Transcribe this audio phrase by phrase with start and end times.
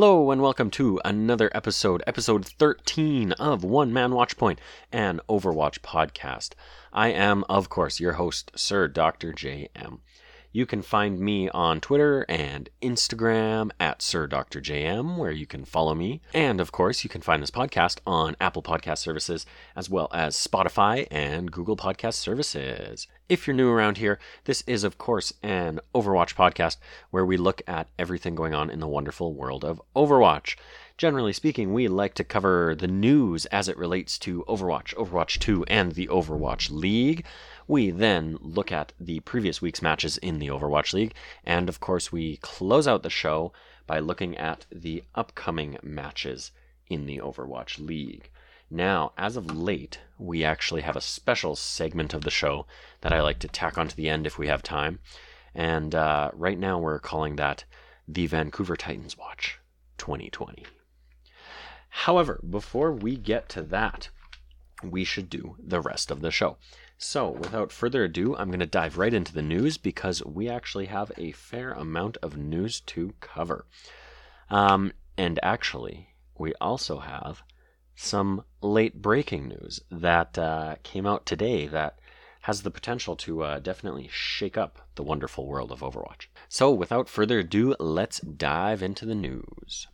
[0.00, 4.58] Hello and welcome to another episode, episode 13 of One Man Watchpoint,
[4.92, 6.50] an Overwatch podcast.
[6.92, 9.32] I am, of course, your host, Sir Dr.
[9.32, 9.98] JM.
[10.50, 14.62] You can find me on Twitter and Instagram at Sir Dr.
[15.18, 16.22] Where you can follow me.
[16.32, 19.44] And of course, you can find this podcast on Apple Podcast Services
[19.76, 23.06] as well as Spotify and Google Podcast Services.
[23.28, 26.78] If you're new around here, this is, of course, an Overwatch podcast
[27.10, 30.56] where we look at everything going on in the wonderful world of Overwatch.
[30.96, 35.64] Generally speaking, we like to cover the news as it relates to Overwatch, Overwatch 2,
[35.66, 37.24] and the Overwatch League.
[37.68, 41.12] We then look at the previous week's matches in the Overwatch League,
[41.44, 43.52] and of course, we close out the show
[43.86, 46.50] by looking at the upcoming matches
[46.88, 48.30] in the Overwatch League.
[48.70, 52.66] Now, as of late, we actually have a special segment of the show
[53.02, 55.00] that I like to tack onto the end if we have time.
[55.54, 57.64] And uh, right now, we're calling that
[58.06, 59.58] the Vancouver Titans Watch
[59.98, 60.64] 2020.
[61.90, 64.08] However, before we get to that,
[64.82, 66.56] we should do the rest of the show.
[67.00, 70.86] So, without further ado, I'm going to dive right into the news because we actually
[70.86, 73.66] have a fair amount of news to cover.
[74.50, 77.44] Um, and actually, we also have
[77.94, 82.00] some late breaking news that uh, came out today that
[82.42, 86.26] has the potential to uh, definitely shake up the wonderful world of Overwatch.
[86.48, 89.86] So, without further ado, let's dive into the news.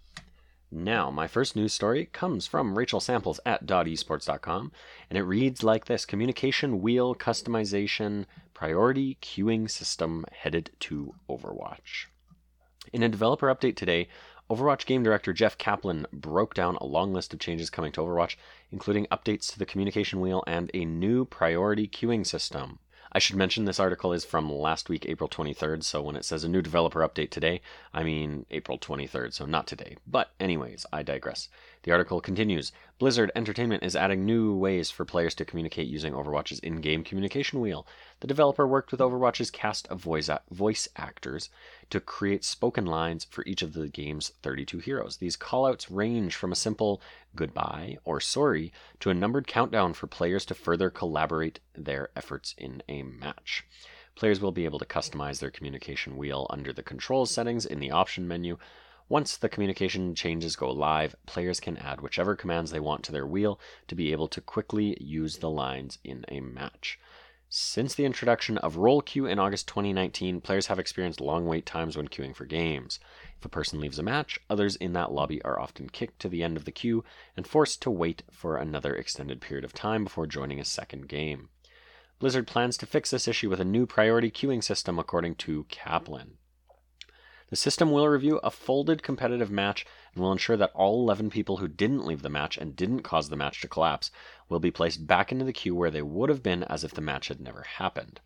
[0.77, 4.73] Now, my first news story comes from Rachel Samples at dotesports.com,
[5.09, 12.07] and it reads like this Communication Wheel Customization Priority Queuing System headed to Overwatch.
[12.93, 14.09] In a developer update today,
[14.51, 18.35] Overwatch game director Jeff Kaplan broke down a long list of changes coming to Overwatch,
[18.73, 22.81] including updates to the communication wheel and a new priority queuing system.
[23.17, 25.85] I should mention this article is from last week, April 23rd.
[25.85, 27.61] So when it says a new developer update today,
[27.93, 29.97] I mean April 23rd, so not today.
[30.05, 31.49] But, anyways, I digress.
[31.85, 36.59] The article continues Blizzard Entertainment is adding new ways for players to communicate using Overwatch's
[36.59, 37.87] in game communication wheel.
[38.19, 41.51] The developer worked with Overwatch's cast of voice, voice actors
[41.95, 45.19] to create spoken lines for each of the game's 32 heroes.
[45.19, 47.01] These callouts range from a simple
[47.37, 52.83] goodbye or sorry to a numbered countdown for players to further collaborate their efforts in
[52.89, 53.65] a match.
[54.17, 57.93] Players will be able to customize their communication wheel under the controls settings in the
[57.93, 58.59] option menu
[59.09, 63.27] once the communication changes go live, players can add whichever commands they want to their
[63.27, 66.99] wheel to be able to quickly use the lines in a match.
[67.57, 71.97] Since the introduction of Role Queue in August 2019, players have experienced long wait times
[71.97, 72.99] when queuing for games.
[73.39, 76.43] If a person leaves a match, others in that lobby are often kicked to the
[76.43, 77.05] end of the queue
[77.37, 81.49] and forced to wait for another extended period of time before joining a second game.
[82.19, 86.39] Blizzard plans to fix this issue with a new priority queuing system, according to Kaplan.
[87.51, 91.59] The system will review a folded competitive match and will ensure that all 11 people
[91.59, 94.11] who didn't leave the match and didn't cause the match to collapse
[94.49, 97.01] will be placed back into the queue where they would have been as if the
[97.01, 98.21] match had never happened.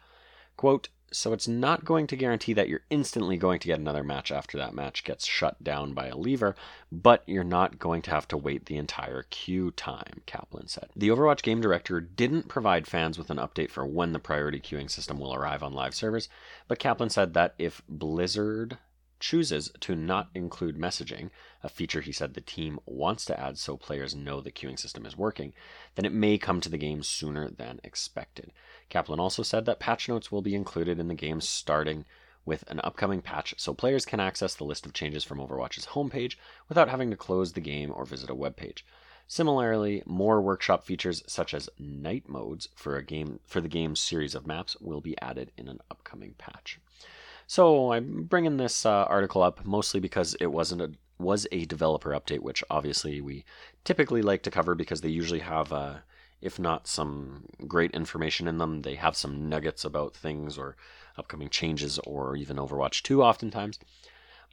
[0.56, 4.31] Quote, so it's not going to guarantee that you're instantly going to get another match
[4.31, 6.55] after that match gets shut down by a lever,
[6.93, 10.89] but you're not going to have to wait the entire queue time, Kaplan said.
[10.95, 14.91] The Overwatch game director didn't provide fans with an update for when the priority queuing
[14.91, 16.28] system will arrive on live servers,
[16.67, 18.77] but Kaplan said that if Blizzard
[19.21, 21.31] chooses to not include messaging,
[21.63, 25.05] a feature he said the team wants to add so players know the queuing system
[25.05, 25.53] is working,
[25.95, 28.53] then it may come to the game sooner than expected.
[28.89, 32.05] Kaplan also said that patch notes will be included in the game starting
[32.45, 36.37] with an upcoming patch so players can access the list of changes from Overwatch's homepage
[36.69, 38.85] without having to close the game or visit a web page.
[39.27, 44.35] Similarly, more workshop features such as night modes for a game for the game's series
[44.35, 46.81] of maps will be added in an upcoming patch.
[47.47, 52.11] So I'm bringing this uh, article up mostly because it wasn't a was a developer
[52.11, 53.45] update, which obviously we
[53.84, 55.95] typically like to cover because they usually have, uh,
[56.41, 60.77] if not some great information in them, they have some nuggets about things or
[61.17, 63.78] upcoming changes or even Overwatch 2 oftentimes.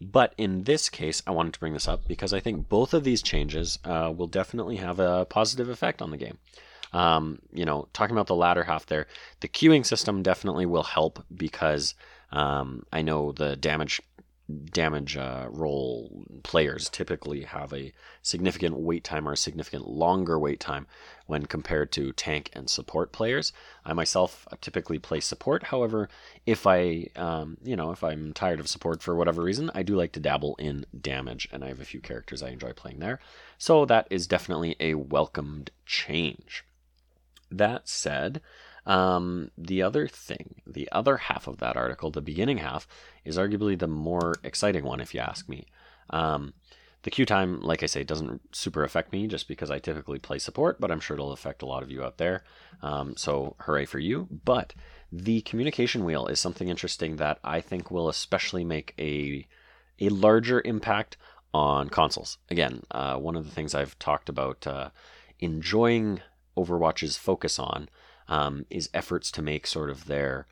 [0.02, 3.04] But in this case, I wanted to bring this up because I think both of
[3.04, 6.38] these changes uh, will definitely have a positive effect on the game.
[6.92, 9.08] Um, you know, talking about the latter half there,
[9.40, 11.94] the queuing system definitely will help because
[12.32, 14.02] um, I know the damage
[14.48, 20.60] damage uh, role players typically have a significant wait time or a significant longer wait
[20.60, 20.86] time
[21.26, 23.52] when compared to tank and support players.
[23.84, 25.64] I myself typically play support.
[25.64, 26.10] However,
[26.46, 29.96] if I, um, you know, if I'm tired of support for whatever reason, I do
[29.96, 33.20] like to dabble in damage, and I have a few characters I enjoy playing there.
[33.58, 36.64] So that is definitely a welcomed change.
[37.50, 38.42] That said,
[38.86, 42.88] um, the other thing, the other half of that article, the beginning half,
[43.24, 45.66] is arguably the more exciting one, if you ask me.
[46.10, 46.54] Um,
[47.06, 50.40] The queue time, like I say, doesn't super affect me just because I typically play
[50.40, 52.44] support, but I'm sure it'll affect a lot of you out there.
[52.82, 54.28] Um, so hooray for you.
[54.44, 54.74] But
[55.12, 59.48] the communication wheel is something interesting that I think will especially make a
[60.00, 61.16] a larger impact
[61.54, 62.40] on consoles.
[62.50, 64.90] Again, uh, one of the things I've talked about uh,
[65.40, 66.22] enjoying
[66.58, 67.88] Overwatch's focus on
[68.28, 70.48] um, is efforts to make sort of their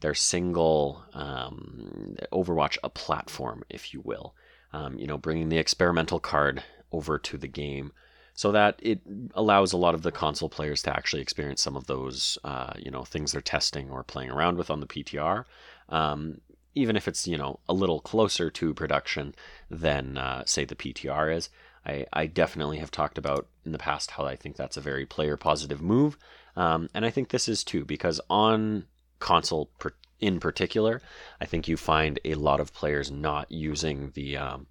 [0.00, 4.34] their single um, Overwatch a platform, if you will.
[4.72, 7.92] Um, you know, bringing the experimental card over to the game
[8.34, 9.00] so that it
[9.34, 12.90] allows a lot of the console players to actually experience some of those, uh, you
[12.90, 15.44] know, things they're testing or playing around with on the PTR.
[15.90, 16.40] Um,
[16.74, 19.34] even if it's you know a little closer to production
[19.70, 21.48] than uh, say the PTR is.
[21.84, 25.04] I, I definitely have talked about in the past how I think that's a very
[25.04, 26.16] player positive move,
[26.56, 28.84] um, and I think this is too because on
[29.18, 31.02] console per, in particular,
[31.40, 34.66] I think you find a lot of players not using the um,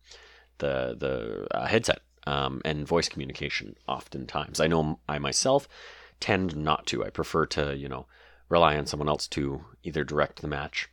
[0.60, 4.60] the the uh, headset um, and voice communication oftentimes.
[4.60, 5.68] I know I myself
[6.20, 7.04] tend not to.
[7.04, 8.06] I prefer to you know
[8.50, 10.90] rely on someone else to either direct the match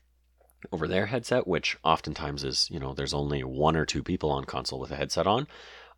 [0.73, 4.45] over their headset, which oftentimes is, you know, there's only one or two people on
[4.45, 5.47] console with a headset on,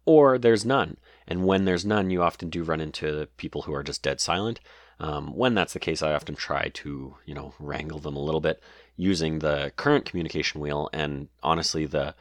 [0.04, 0.96] or there's none.
[1.26, 4.60] And when there's none, you often do run into people who are just dead silent.
[5.00, 8.40] Um, when that's the case, I often try to, you know, wrangle them a little
[8.40, 8.62] bit
[8.96, 10.90] using the current communication wheel.
[10.92, 12.14] And honestly, the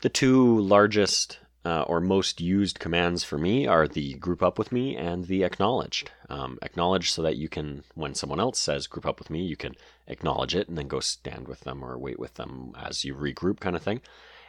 [0.00, 4.70] the two largest uh, or most used commands for me are the group up with
[4.70, 6.12] me and the acknowledged.
[6.28, 9.56] Um, acknowledge so that you can, when someone else says group up with me, you
[9.56, 9.74] can
[10.06, 13.58] acknowledge it and then go stand with them or wait with them as you regroup,
[13.58, 14.00] kind of thing.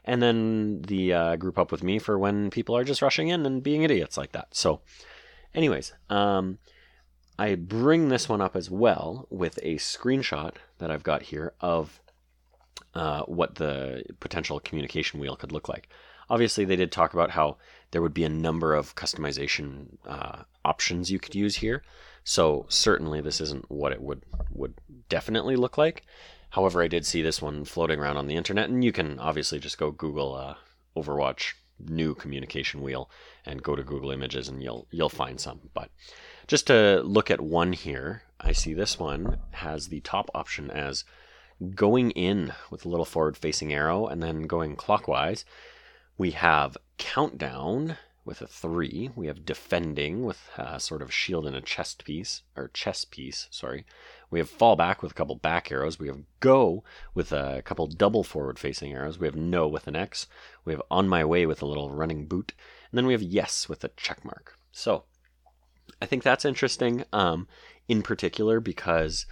[0.05, 3.47] And then the uh, group up with me for when people are just rushing in
[3.47, 4.49] and being idiots like that.
[4.51, 4.81] So,
[5.55, 6.59] anyways, um,
[7.39, 12.01] I bring this one up as well with a screenshot that I've got here of
[12.95, 15.89] uh, what the potential communication wheel could look like.
[16.29, 17.57] Obviously, they did talk about how
[17.91, 21.83] there would be a number of customization uh, options you could use here.
[22.23, 24.73] So certainly, this isn't what it would would
[25.07, 26.03] definitely look like.
[26.49, 29.59] However, I did see this one floating around on the internet, and you can obviously
[29.59, 30.55] just go Google uh,
[30.97, 33.09] Overwatch new communication wheel
[33.45, 35.69] and go to Google Images, and you'll you'll find some.
[35.73, 35.89] But
[36.47, 41.03] just to look at one here, I see this one has the top option as
[41.75, 45.43] going in with a little forward facing arrow and then going clockwise
[46.17, 49.11] we have countdown with a three.
[49.15, 53.47] We have defending with a sort of shield and a chest piece, or chest piece,
[53.51, 53.85] sorry.
[54.29, 55.99] We have fallback with a couple back arrows.
[55.99, 56.83] We have go
[57.13, 59.19] with a couple double forward facing arrows.
[59.19, 60.27] We have no with an X.
[60.65, 62.53] We have on my way with a little running boot.
[62.91, 64.57] And then we have yes with a check mark.
[64.71, 65.05] So
[66.01, 67.47] I think that's interesting um,
[67.87, 69.25] in particular because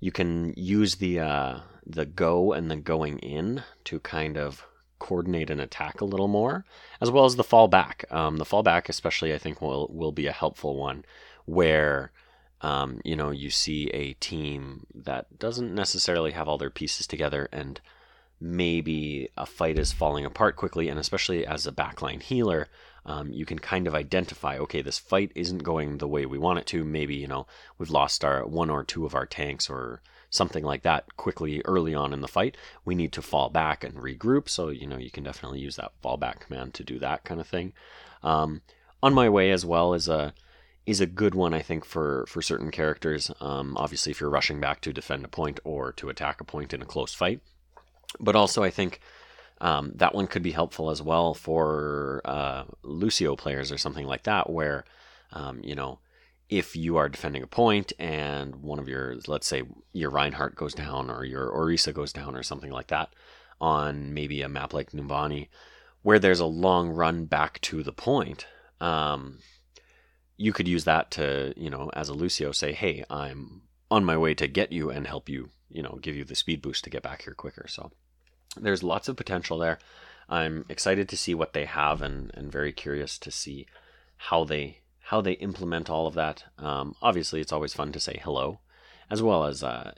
[0.00, 4.64] you can use the uh, the go and the going in to kind of
[4.98, 6.64] coordinate an attack a little more,
[7.00, 8.10] as well as the fallback.
[8.12, 11.04] Um, the fallback, especially, I think will will be a helpful one,
[11.44, 12.12] where
[12.60, 17.48] um, you know you see a team that doesn't necessarily have all their pieces together,
[17.52, 17.80] and
[18.40, 22.68] maybe a fight is falling apart quickly, and especially as a backline healer,
[23.08, 26.60] um, you can kind of identify, okay, this fight isn't going the way we want
[26.60, 26.84] it to.
[26.84, 27.46] Maybe you know
[27.78, 30.00] we've lost our one or two of our tanks, or
[30.30, 33.94] something like that quickly early on in the fight, we need to fall back and
[33.94, 34.48] regroup.
[34.48, 37.46] So, you know, you can definitely use that fallback command to do that kind of
[37.46, 37.72] thing.
[38.22, 38.62] Um,
[39.02, 40.34] on my way as well is a
[40.86, 43.30] is a good one, I think, for for certain characters.
[43.40, 46.74] Um, obviously, if you're rushing back to defend a point or to attack a point
[46.74, 47.40] in a close fight,
[48.18, 49.00] but also I think
[49.60, 54.24] um, that one could be helpful as well for uh, Lucio players or something like
[54.24, 54.84] that, where
[55.32, 56.00] um, you know
[56.48, 59.62] if you are defending a point and one of your, let's say,
[59.92, 63.10] your Reinhardt goes down or your Orisa goes down or something like that
[63.60, 65.48] on maybe a map like Numbani,
[66.02, 68.46] where there's a long run back to the point,
[68.80, 69.38] um,
[70.36, 74.16] you could use that to, you know, as a Lucio, say, hey, I'm on my
[74.16, 76.90] way to get you and help you, you know, give you the speed boost to
[76.90, 77.66] get back here quicker.
[77.68, 77.90] So
[78.56, 79.78] there's lots of potential there.
[80.28, 83.66] I'm excited to see what they have and, and very curious to see
[84.16, 86.44] how they how they implement all of that.
[86.58, 88.60] Um, obviously, it's always fun to say hello,
[89.10, 89.92] as well as uh,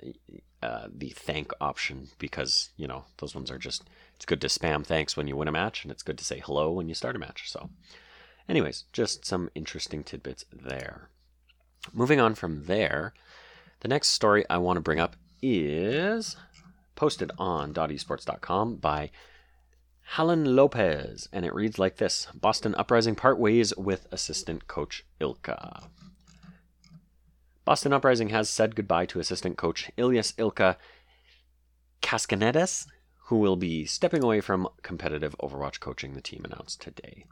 [0.63, 3.85] uh, the thank option because you know those ones are just.
[4.15, 6.41] It's good to spam thanks when you win a match, and it's good to say
[6.45, 7.51] hello when you start a match.
[7.51, 7.71] So,
[8.49, 11.09] anyways, just some interesting tidbits there.
[11.95, 13.15] Moving on from there,
[13.81, 16.37] the next story I want to bring up is
[17.01, 19.11] posted on dotesports.com by
[20.03, 25.89] Helen Lopez, and it reads like this Boston Uprising part ways with assistant coach Ilka.
[27.65, 30.77] Boston Uprising has said goodbye to assistant coach Ilias Ilka
[32.03, 32.87] Kaskanedes,
[33.29, 37.25] who will be stepping away from competitive Overwatch coaching, the team announced today.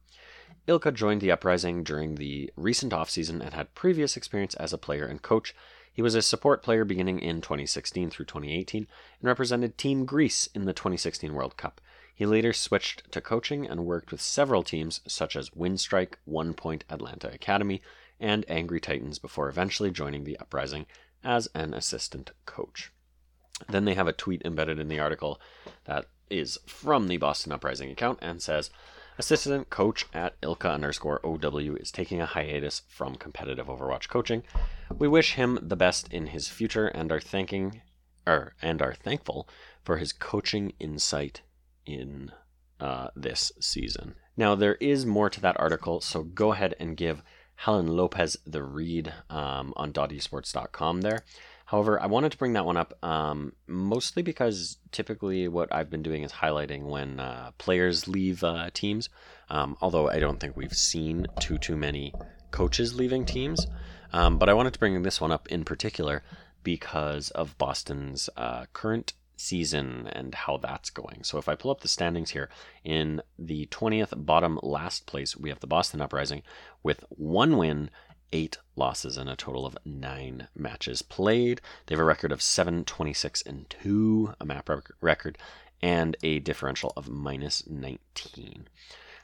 [0.66, 5.04] Ilka joined the Uprising during the recent offseason and had previous experience as a player
[5.04, 5.54] and coach.
[5.98, 8.88] He was a support player beginning in 2016 through 2018 and
[9.20, 11.80] represented Team Greece in the 2016 World Cup.
[12.14, 16.84] He later switched to coaching and worked with several teams such as Windstrike, One Point
[16.88, 17.82] Atlanta Academy,
[18.20, 20.86] and Angry Titans before eventually joining the Uprising
[21.24, 22.92] as an assistant coach.
[23.68, 25.40] Then they have a tweet embedded in the article
[25.86, 28.70] that is from the Boston Uprising account and says,
[29.18, 34.44] Assistant coach at Ilka underscore OW is taking a hiatus from competitive Overwatch coaching.
[34.96, 37.82] We wish him the best in his future and are thanking
[38.28, 39.48] er, and are thankful
[39.82, 41.42] for his coaching insight
[41.84, 42.30] in
[42.78, 44.14] uh, this season.
[44.36, 47.22] Now, there is more to that article, so go ahead and give
[47.56, 51.24] Helen Lopez the read um, on dotesports.com there.
[51.68, 56.02] However, I wanted to bring that one up um, mostly because typically what I've been
[56.02, 59.10] doing is highlighting when uh, players leave uh, teams.
[59.50, 62.14] Um, although I don't think we've seen too too many
[62.52, 63.66] coaches leaving teams,
[64.14, 66.22] um, but I wanted to bring this one up in particular
[66.62, 71.22] because of Boston's uh, current season and how that's going.
[71.22, 72.48] So if I pull up the standings here,
[72.82, 76.42] in the 20th bottom last place, we have the Boston Uprising
[76.82, 77.90] with one win,
[78.32, 81.60] eight losses, in a total of nine matches played.
[81.86, 84.70] They have a record of 7, 26, and 2, a map
[85.00, 85.38] record,
[85.82, 88.68] and a differential of minus 19.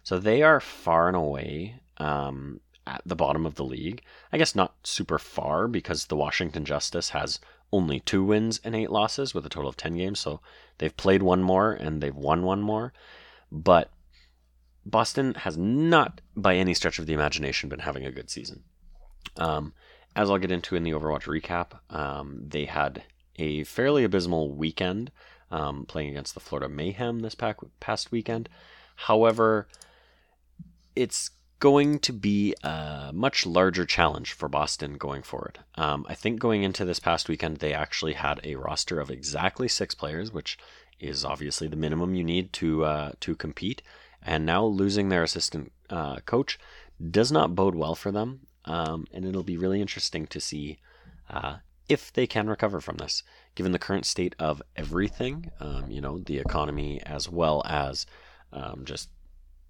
[0.03, 4.03] So they are far and away um, at the bottom of the league.
[4.33, 7.41] I guess not super far because the Washington Justice has
[7.73, 10.21] only two wins and eight losses with a total of 10 games.
[10.21, 10.41] So
[10.79, 12.93] they've played one more and they've won one more.
[13.51, 13.91] But
[14.87, 18.65] Boston has not, by any stretch of the imagination, been having a good season.
[19.37, 19.73] Um,
[20.17, 23.03] as I'll get into in the Overwatch recap, um, they had
[23.37, 25.11] a fairly abysmal weekend
[25.51, 28.49] um, playing against the Florida Mayhem this past weekend.
[28.97, 29.69] However,
[30.95, 35.61] it's going to be a much larger challenge for Boston going forward.
[35.77, 39.69] Um, I think going into this past weekend, they actually had a roster of exactly
[39.69, 40.59] six players, which
[41.01, 43.83] is obviously the minimum you need to uh, to compete.
[44.23, 46.59] And now losing their assistant uh, coach
[47.11, 48.41] does not bode well for them.
[48.67, 50.79] Um, and it'll be really interesting to see
[51.29, 51.57] uh,
[51.89, 53.23] if they can recover from this,
[53.55, 55.51] given the current state of everything.
[55.61, 58.07] Um, you know, the economy as well as
[58.53, 59.11] um, just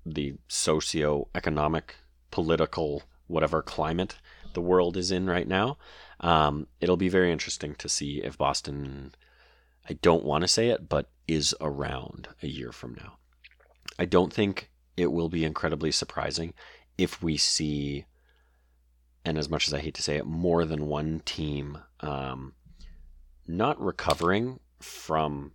[0.07, 1.97] the socio-economic,
[2.31, 4.17] political, whatever climate
[4.53, 5.77] the world is in right now.
[6.21, 9.15] Um, it'll be very interesting to see if Boston,
[9.89, 13.15] I don't want to say it, but is around a year from now.
[13.99, 16.55] I don't think it will be incredibly surprising
[16.97, 18.05] if we see,
[19.25, 22.53] and as much as I hate to say it, more than one team um,
[23.47, 25.53] not recovering from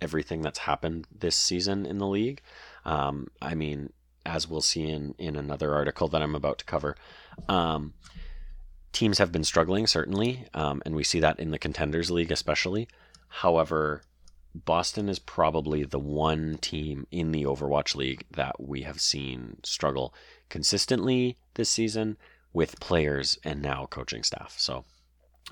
[0.00, 2.40] everything that's happened this season in the league,
[2.84, 3.92] um, I mean,
[4.24, 6.96] as we'll see in, in another article that I'm about to cover,
[7.48, 7.94] um,
[8.92, 12.88] teams have been struggling, certainly, um, and we see that in the Contenders League especially.
[13.28, 14.02] However,
[14.54, 20.12] Boston is probably the one team in the Overwatch League that we have seen struggle
[20.48, 22.16] consistently this season
[22.52, 24.54] with players and now coaching staff.
[24.58, 24.84] So,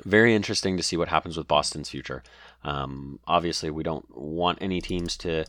[0.04, 2.22] very interesting to see what happens with Boston's future.
[2.64, 5.44] Um, obviously, we don't want any teams to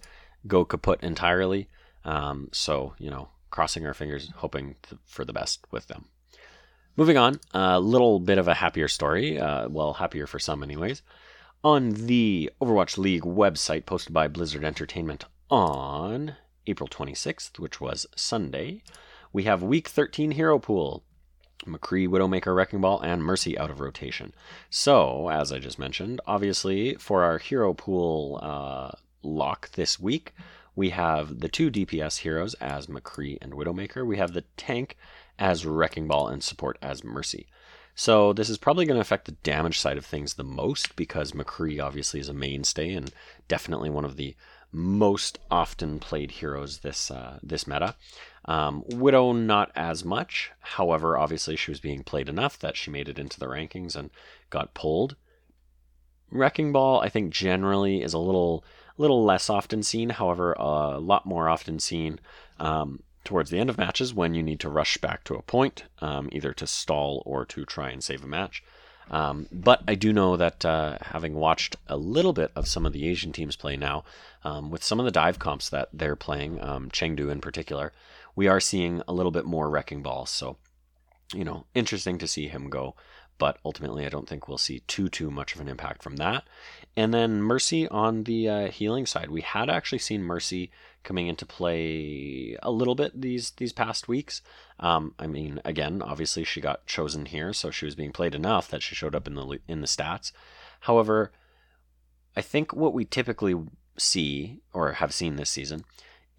[0.47, 1.67] go kaput entirely.
[2.05, 6.05] Um, so, you know, crossing our fingers, hoping to, for the best with them.
[6.95, 9.39] Moving on, a little bit of a happier story.
[9.39, 11.01] Uh, well, happier for some, anyways.
[11.63, 16.35] On the Overwatch League website posted by Blizzard Entertainment on
[16.67, 18.83] April 26th, which was Sunday,
[19.31, 21.03] we have Week 13 Hero Pool.
[21.65, 24.33] McCree, Widowmaker, Wrecking Ball, and Mercy out of rotation.
[24.69, 28.91] So, as I just mentioned, obviously for our hero pool uh,
[29.23, 30.33] lock this week.
[30.75, 34.05] We have the two DPS heroes as McCree and Widowmaker.
[34.05, 34.97] We have the tank
[35.37, 37.47] as Wrecking Ball and support as Mercy.
[37.95, 41.33] So this is probably going to affect the damage side of things the most because
[41.33, 43.11] McCree obviously is a mainstay and
[43.49, 44.35] definitely one of the
[44.71, 47.95] most often played heroes this uh, this meta.
[48.45, 50.51] Um, Widow not as much.
[50.59, 54.09] However, obviously she was being played enough that she made it into the rankings and
[54.49, 55.15] got pulled.
[56.31, 58.63] Wrecking Ball, I think, generally is a little
[58.97, 62.19] little less often seen, however, a lot more often seen
[62.59, 65.83] um, towards the end of matches when you need to rush back to a point,
[65.99, 68.61] um, either to stall or to try and save a match.
[69.09, 72.93] Um, but I do know that uh, having watched a little bit of some of
[72.93, 74.03] the Asian teams play now,
[74.43, 77.91] um, with some of the dive comps that they're playing, um, Chengdu in particular,
[78.39, 80.29] we are seeing a little bit more wrecking balls.
[80.29, 80.55] So,
[81.33, 82.95] you know, interesting to see him go.
[83.39, 86.43] but ultimately I don't think we'll see too too much of an impact from that.
[86.95, 90.69] And then Mercy on the uh, healing side, we had actually seen Mercy
[91.03, 94.41] coming into play a little bit these these past weeks.
[94.79, 98.67] Um, I mean, again, obviously she got chosen here, so she was being played enough
[98.67, 100.31] that she showed up in the in the stats.
[100.81, 101.31] However,
[102.35, 103.55] I think what we typically
[103.97, 105.83] see or have seen this season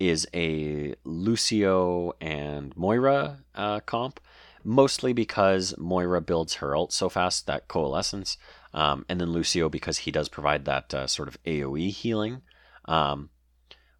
[0.00, 4.19] is a Lucio and Moira uh, comp,
[4.64, 8.38] mostly because Moira builds her ult so fast that coalescence,
[8.73, 12.42] um, and then Lucio because he does provide that uh, sort of AOE healing,
[12.87, 13.30] um,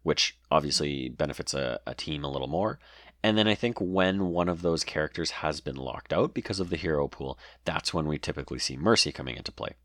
[0.03, 2.79] which obviously benefits a, a team a little more.
[3.23, 6.71] And then I think when one of those characters has been locked out because of
[6.71, 9.75] the hero pool, that's when we typically see Mercy coming into play.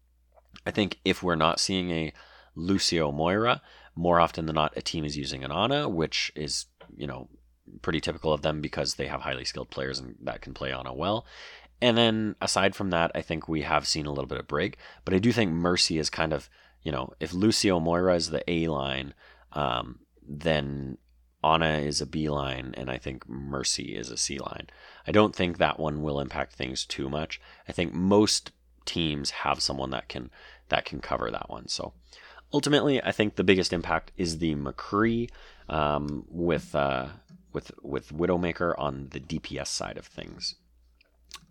[0.64, 2.12] I think if we're not seeing a
[2.54, 3.61] Lucio Moira,
[3.97, 7.29] more often than not, a team is using an Ana, which is, you know,
[7.83, 10.95] pretty typical of them because they have highly skilled players and that can play Ana
[10.95, 11.26] well.
[11.81, 14.76] And then aside from that, I think we have seen a little bit of Brig,
[15.05, 16.49] but I do think Mercy is kind of,
[16.83, 19.15] you know, if Lucio Moira is the A line,
[19.53, 20.99] um, then
[21.43, 24.69] Ana is a B line, and I think Mercy is a C line.
[25.07, 27.41] I don't think that one will impact things too much.
[27.69, 28.53] I think most
[28.85, 30.31] teams have someone that can
[30.69, 31.69] that can cover that one.
[31.69, 31.93] So
[32.53, 35.31] ultimately, I think the biggest impact is the McCree
[35.69, 37.09] um, with uh,
[37.53, 40.57] with with Widowmaker on the DPS side of things.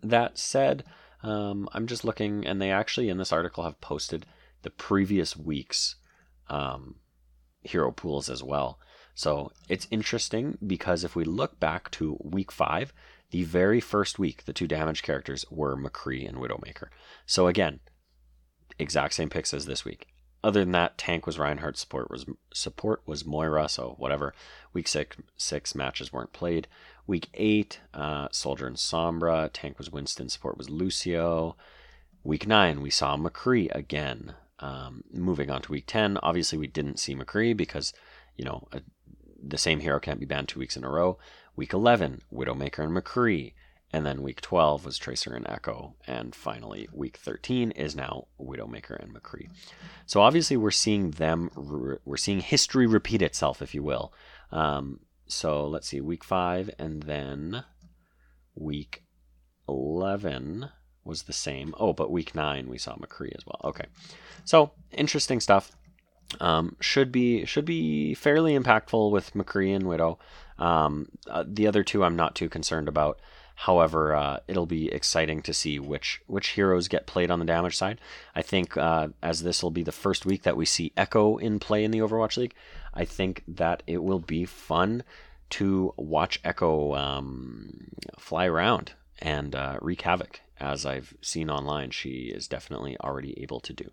[0.02, 0.84] That said,
[1.22, 4.26] um, I'm just looking, and they actually in this article have posted
[4.62, 5.96] the previous week's
[6.48, 6.96] um,
[7.62, 8.78] hero pools as well.
[9.14, 12.92] So it's interesting because if we look back to week five,
[13.30, 16.88] the very first week, the two damage characters were McCree and Widowmaker.
[17.24, 17.80] So again,
[18.78, 20.06] exact same picks as this week.
[20.46, 22.24] Other than that, tank was Reinhardt, support was
[22.54, 24.32] support was Moira, so whatever.
[24.72, 26.68] Week six six matches weren't played.
[27.04, 31.56] Week eight, uh, Soldier and Sombra, tank was Winston, support was Lucio.
[32.22, 34.34] Week nine, we saw McCree again.
[34.60, 37.92] Um, moving on to week ten, obviously we didn't see McCree because
[38.36, 38.82] you know a,
[39.44, 41.18] the same hero can't be banned two weeks in a row.
[41.56, 43.54] Week eleven, Widowmaker and McCree.
[43.92, 45.94] And then week 12 was Tracer and Echo.
[46.06, 49.48] And finally, week 13 is now Widowmaker and McCree.
[50.06, 51.50] So obviously, we're seeing them,
[52.04, 54.12] we're seeing history repeat itself, if you will.
[54.50, 57.64] Um, so let's see, week 5 and then
[58.54, 59.02] week
[59.68, 60.70] 11
[61.04, 61.74] was the same.
[61.78, 63.60] Oh, but week 9 we saw McCree as well.
[63.64, 63.86] Okay.
[64.44, 65.72] So interesting stuff.
[66.40, 70.18] Um, should be should be fairly impactful with McCree and Widow.
[70.58, 73.20] Um, uh, the other two I'm not too concerned about.
[73.60, 77.76] However, uh, it'll be exciting to see which which heroes get played on the damage
[77.76, 78.00] side.
[78.34, 81.58] I think uh, as this will be the first week that we see Echo in
[81.58, 82.54] play in the Overwatch League,
[82.92, 85.02] I think that it will be fun
[85.50, 87.88] to watch Echo um,
[88.18, 90.40] fly around and uh, wreak havoc.
[90.60, 93.90] As I've seen online, she is definitely already able to do.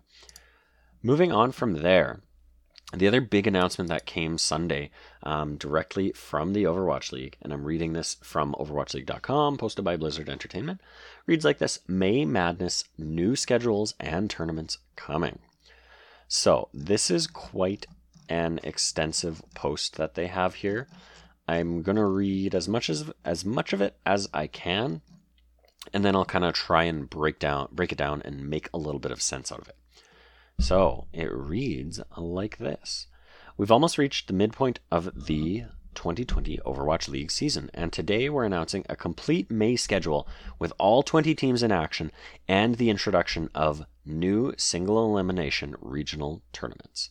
[1.02, 2.20] Moving on from there,
[2.92, 4.90] the other big announcement that came Sunday
[5.22, 10.28] um, directly from the Overwatch League, and I'm reading this from OverwatchLeague.com, posted by Blizzard
[10.28, 10.80] Entertainment,
[11.26, 15.38] reads like this May Madness new schedules and tournaments coming.
[16.28, 17.86] So, this is quite
[18.28, 20.88] an extensive post that they have here.
[21.46, 25.02] I'm going to read as much as as much of it as I can
[25.92, 28.78] and then I'll kind of try and break down break it down and make a
[28.78, 29.76] little bit of sense out of it.
[30.58, 33.06] So it reads like this
[33.56, 35.64] We've almost reached the midpoint of the
[35.94, 40.26] 2020 Overwatch League season, and today we're announcing a complete May schedule
[40.58, 42.10] with all 20 teams in action
[42.48, 47.10] and the introduction of new single elimination regional tournaments.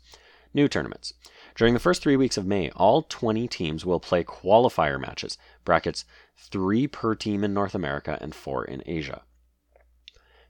[0.53, 1.13] New tournaments.
[1.55, 6.05] During the first three weeks of May, all 20 teams will play qualifier matches, brackets,
[6.37, 9.23] three per team in North America and four in Asia.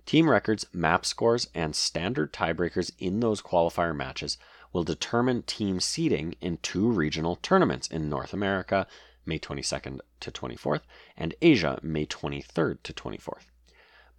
[0.06, 4.38] Team records, map scores, and standard tiebreakers in those qualifier matches
[4.74, 8.86] will determine team seeding in two regional tournaments in North America,
[9.26, 10.82] May 22nd to 24th,
[11.16, 13.46] and Asia, May 23rd to 24th.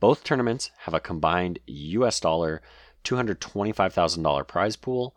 [0.01, 2.63] Both tournaments have a combined US dollar
[3.05, 5.15] $225,000 prize pool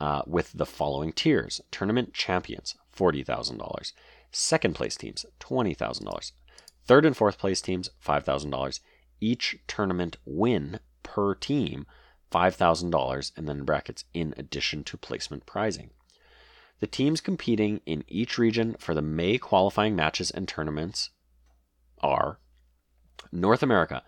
[0.00, 3.92] uh, with the following tiers Tournament champions, $40,000,
[4.30, 6.32] second place teams, $20,000.
[6.84, 8.80] Third and fourth place teams, $5,000
[9.22, 11.86] each tournament win per team
[12.30, 15.90] $5,000 and then brackets in addition to placement prizing.
[16.80, 21.10] The teams competing in each region for the May qualifying matches and tournaments
[22.02, 22.40] are
[23.30, 24.02] North America,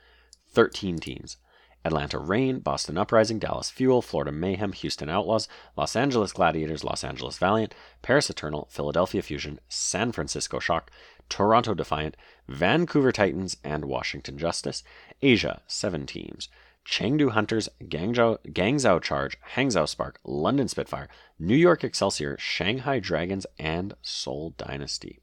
[0.49, 1.37] 13 teams
[1.85, 7.37] Atlanta Reign, Boston Uprising, Dallas Fuel, Florida Mayhem, Houston Outlaws, Los Angeles Gladiators, Los Angeles
[7.37, 10.91] Valiant, Paris Eternal, Philadelphia Fusion, San Francisco Shock,
[11.29, 12.17] Toronto Defiant,
[12.49, 14.83] Vancouver Titans, and Washington Justice.
[15.23, 16.49] Asia, seven teams.
[16.87, 21.09] Chengdu Hunters, Guangzhou, Guangzhou Charge, Hangzhou Spark, London Spitfire,
[21.39, 25.21] New York Excelsior, Shanghai Dragons, and Seoul Dynasty.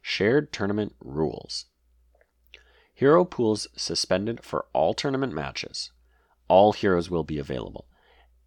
[0.00, 1.66] Shared tournament rules.
[2.94, 5.90] Hero pools suspended for all tournament matches.
[6.48, 7.86] All heroes will be available.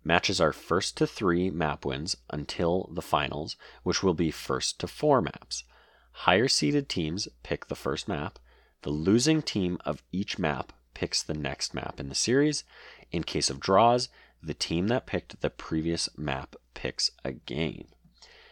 [0.04, 4.88] Matches are first to three map wins until the finals, which will be first to
[4.88, 5.66] four maps.
[6.12, 8.40] Higher seeded teams pick the first map.
[8.82, 12.64] The losing team of each map picks the next map in the series.
[13.12, 14.10] In case of draws,
[14.42, 17.86] the team that picked the previous map picks again.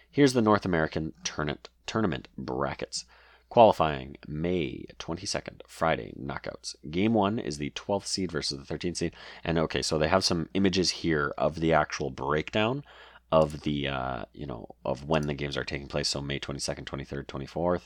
[0.10, 3.06] Here's the North American tournament, tournament brackets.
[3.50, 6.76] Qualifying May 22nd, Friday, knockouts.
[6.91, 9.15] Game one is the 12th seed versus the 13th seed.
[9.43, 12.84] And okay, so they have some images here of the actual breakdown
[13.32, 16.10] of the, uh, you know, of when the games are taking place.
[16.10, 17.82] So May 22nd, 23rd, 24th.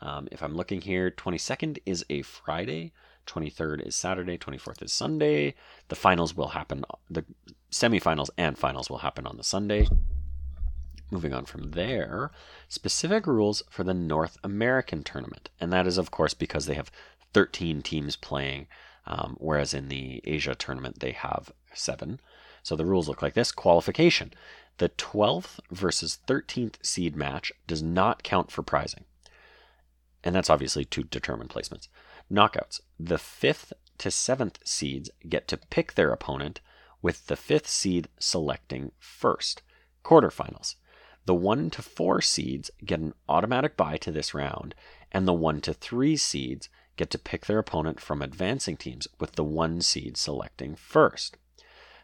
[0.00, 2.92] Um, if I'm looking here, 22nd is a Friday,
[3.26, 5.54] 23rd is Saturday, 24th is Sunday.
[5.88, 7.24] The finals will happen, the
[7.70, 9.86] semifinals and finals will happen on the Sunday.
[11.10, 12.30] Moving on from there,
[12.68, 15.50] specific rules for the North American tournament.
[15.60, 16.90] And that is, of course, because they have
[17.32, 18.66] 13 teams playing,
[19.06, 22.18] um, whereas in the Asia tournament they have seven.
[22.62, 24.32] So the rules look like this qualification.
[24.78, 29.04] The 12th versus 13th seed match does not count for prizing.
[30.24, 31.88] And that's obviously to determine placements.
[32.30, 32.80] Knockouts.
[32.98, 36.60] The 5th to 7th seeds get to pick their opponent,
[37.00, 39.62] with the 5th seed selecting first.
[40.04, 40.76] Quarterfinals.
[41.26, 44.74] The 1 to 4 seeds get an automatic bye to this round,
[45.12, 49.32] and the 1 to 3 seeds get to pick their opponent from advancing teams, with
[49.32, 51.36] the 1 seed selecting first.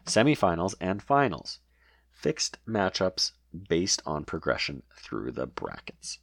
[0.05, 1.59] Semifinals and finals.
[2.19, 3.31] Fixed matchups
[3.69, 6.19] based on progression through the brackets.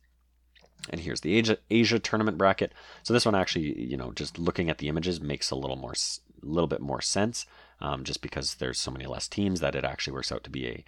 [0.90, 2.72] And here's the Asia, Asia tournament bracket.
[3.02, 5.94] So this one actually, you know, just looking at the images makes a little more,
[5.94, 7.46] a little bit more sense,
[7.80, 10.66] um, just because there's so many less teams that it actually works out to be
[10.66, 10.84] a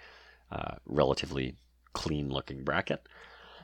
[0.50, 1.56] uh, relatively
[1.94, 3.08] clean looking bracket.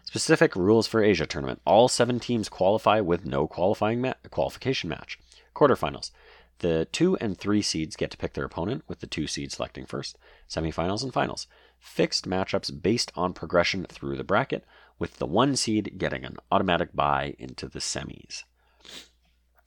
[0.04, 1.60] Specific rules for Asia tournament.
[1.66, 5.18] All seven teams qualify with no qualifying ma- qualification match.
[5.54, 6.10] Quarterfinals.
[6.58, 9.86] The two and three seeds get to pick their opponent, with the two seeds selecting
[9.86, 10.16] first.
[10.48, 11.46] Semifinals and finals.
[11.78, 14.64] Fixed matchups based on progression through the bracket,
[14.98, 18.44] with the one seed getting an automatic bye into the semis.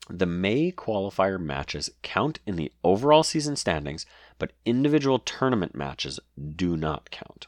[0.09, 4.05] The May qualifier matches count in the overall season standings,
[4.39, 6.19] but individual tournament matches
[6.55, 7.47] do not count.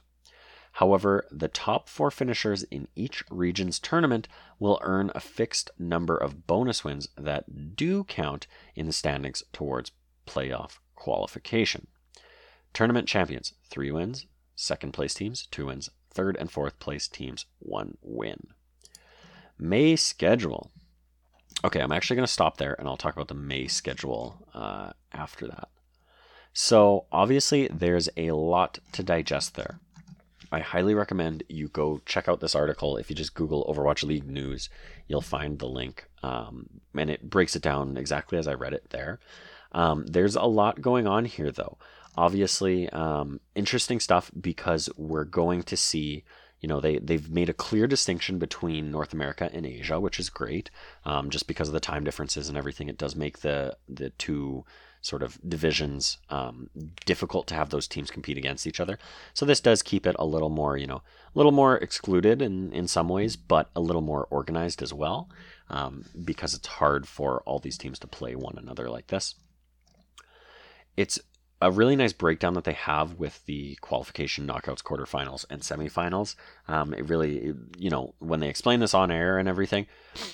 [0.79, 6.47] However, the top four finishers in each region's tournament will earn a fixed number of
[6.47, 9.91] bonus wins that do count in the standings towards
[10.25, 11.87] playoff qualification.
[12.71, 14.25] Tournament champions, three wins.
[14.55, 15.89] Second place teams, two wins.
[16.11, 18.47] Third and fourth place teams, one win.
[19.57, 20.71] May schedule.
[21.65, 24.91] Okay, I'm actually going to stop there and I'll talk about the May schedule uh,
[25.11, 25.67] after that.
[26.53, 29.81] So, obviously, there's a lot to digest there.
[30.51, 32.97] I highly recommend you go check out this article.
[32.97, 34.69] If you just Google Overwatch League news,
[35.07, 38.89] you'll find the link, um, and it breaks it down exactly as I read it
[38.89, 39.19] there.
[39.71, 41.77] Um, there's a lot going on here, though.
[42.17, 46.23] Obviously, um, interesting stuff because we're going to see.
[46.61, 50.29] You know, they they've made a clear distinction between North America and Asia, which is
[50.29, 50.69] great.
[51.05, 54.65] Um, just because of the time differences and everything, it does make the the two
[55.01, 56.69] sort of divisions um,
[57.05, 58.99] difficult to have those teams compete against each other.
[59.33, 61.01] So this does keep it a little more, you know,
[61.33, 65.29] a little more excluded in, in some ways, but a little more organized as well,
[65.69, 69.35] um, because it's hard for all these teams to play one another like this.
[70.97, 71.19] It's
[71.61, 76.35] a really nice breakdown that they have with the qualification knockouts, quarterfinals, and semifinals.
[76.67, 79.85] Um, it really, you know, when they explain this on air and everything,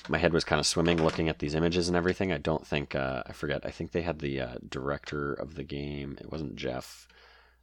[0.08, 2.32] my head was kind of swimming looking at these images and everything.
[2.32, 5.64] I don't think, uh, I forget, I think they had the uh, director of the
[5.64, 7.08] game, it wasn't Jeff,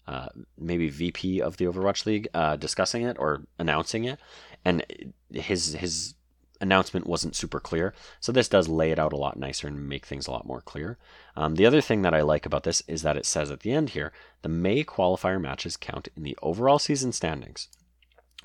[0.08, 4.20] uh, maybe VP of the Overwatch League, uh, discussing it or announcing it.
[4.66, 4.86] And
[5.32, 6.16] his, his,
[6.64, 7.94] announcement wasn't super clear.
[8.20, 10.62] So this does lay it out a lot nicer and make things a lot more
[10.62, 10.98] clear.
[11.36, 13.72] Um, the other thing that I like about this is that it says at the
[13.72, 17.68] end here the May qualifier matches count in the overall season standings,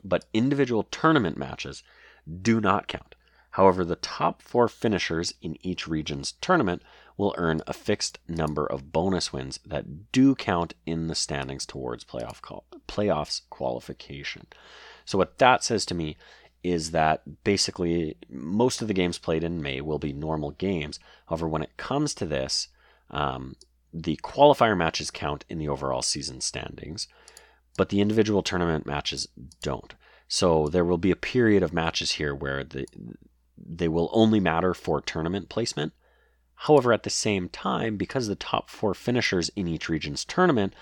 [0.04, 1.82] but individual tournament matches
[2.42, 3.14] do not count.
[3.52, 6.82] However, the top four finishers in each region's tournament
[7.16, 12.04] will earn a fixed number of bonus wins that do count in the standings towards
[12.04, 14.46] playoff call, playoffs qualification.
[15.04, 16.16] So what that says to me
[16.62, 20.98] is that basically most of the games played in May will be normal games.
[21.26, 22.68] However, when it comes to this,
[23.10, 23.54] um,
[23.92, 27.08] the qualifier matches count in the overall season standings,
[27.76, 29.28] but the individual tournament matches
[29.62, 29.94] don't.
[30.26, 32.86] So there will be a period of matches here where the,
[33.56, 35.92] they will only matter for tournament placement.
[36.54, 40.74] However, at the same time, because the top four finishers in each region's tournament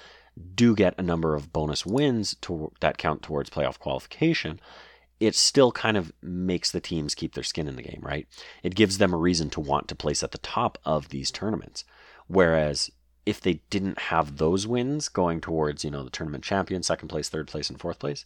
[0.55, 4.59] do get a number of bonus wins to, that count towards playoff qualification,
[5.19, 8.27] it still kind of makes the teams keep their skin in the game, right?
[8.63, 11.85] It gives them a reason to want to place at the top of these tournaments.
[12.27, 12.91] Whereas
[13.25, 17.29] if they didn't have those wins going towards, you know, the tournament champion, second place,
[17.29, 18.25] third place, and fourth place,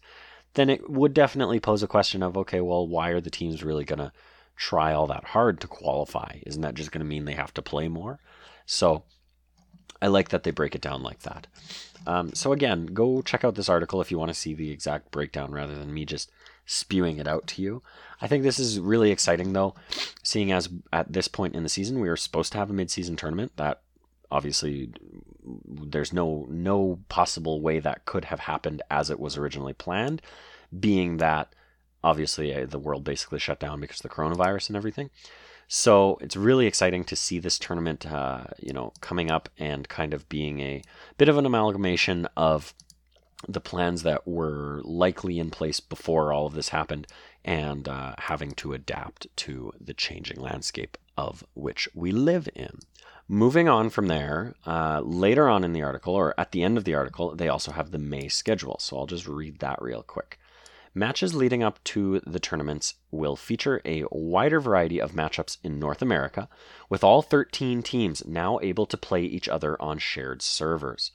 [0.54, 3.84] then it would definitely pose a question of, okay, well, why are the teams really
[3.84, 4.12] going to
[4.56, 6.38] try all that hard to qualify?
[6.44, 8.18] Isn't that just going to mean they have to play more?
[8.66, 9.04] So
[10.02, 11.46] I like that they break it down like that.
[12.06, 15.10] Um, so again, go check out this article if you want to see the exact
[15.10, 16.30] breakdown rather than me just
[16.70, 17.82] spewing it out to you.
[18.20, 19.74] I think this is really exciting though,
[20.22, 23.16] seeing as at this point in the season we were supposed to have a mid-season
[23.16, 23.80] tournament that
[24.30, 24.92] obviously
[25.66, 30.22] there's no no possible way that could have happened as it was originally planned,
[30.78, 31.52] being that
[32.04, 35.10] obviously uh, the world basically shut down because of the coronavirus and everything.
[35.66, 40.14] So it's really exciting to see this tournament, uh, you know, coming up and kind
[40.14, 40.82] of being a
[41.18, 42.74] bit of an amalgamation of
[43.48, 47.06] the plans that were likely in place before all of this happened
[47.44, 52.78] and uh, having to adapt to the changing landscape of which we live in.
[53.28, 56.84] Moving on from there, uh, later on in the article, or at the end of
[56.84, 58.76] the article, they also have the May schedule.
[58.80, 60.38] So I'll just read that real quick.
[60.92, 66.02] Matches leading up to the tournaments will feature a wider variety of matchups in North
[66.02, 66.48] America,
[66.88, 71.12] with all 13 teams now able to play each other on shared servers.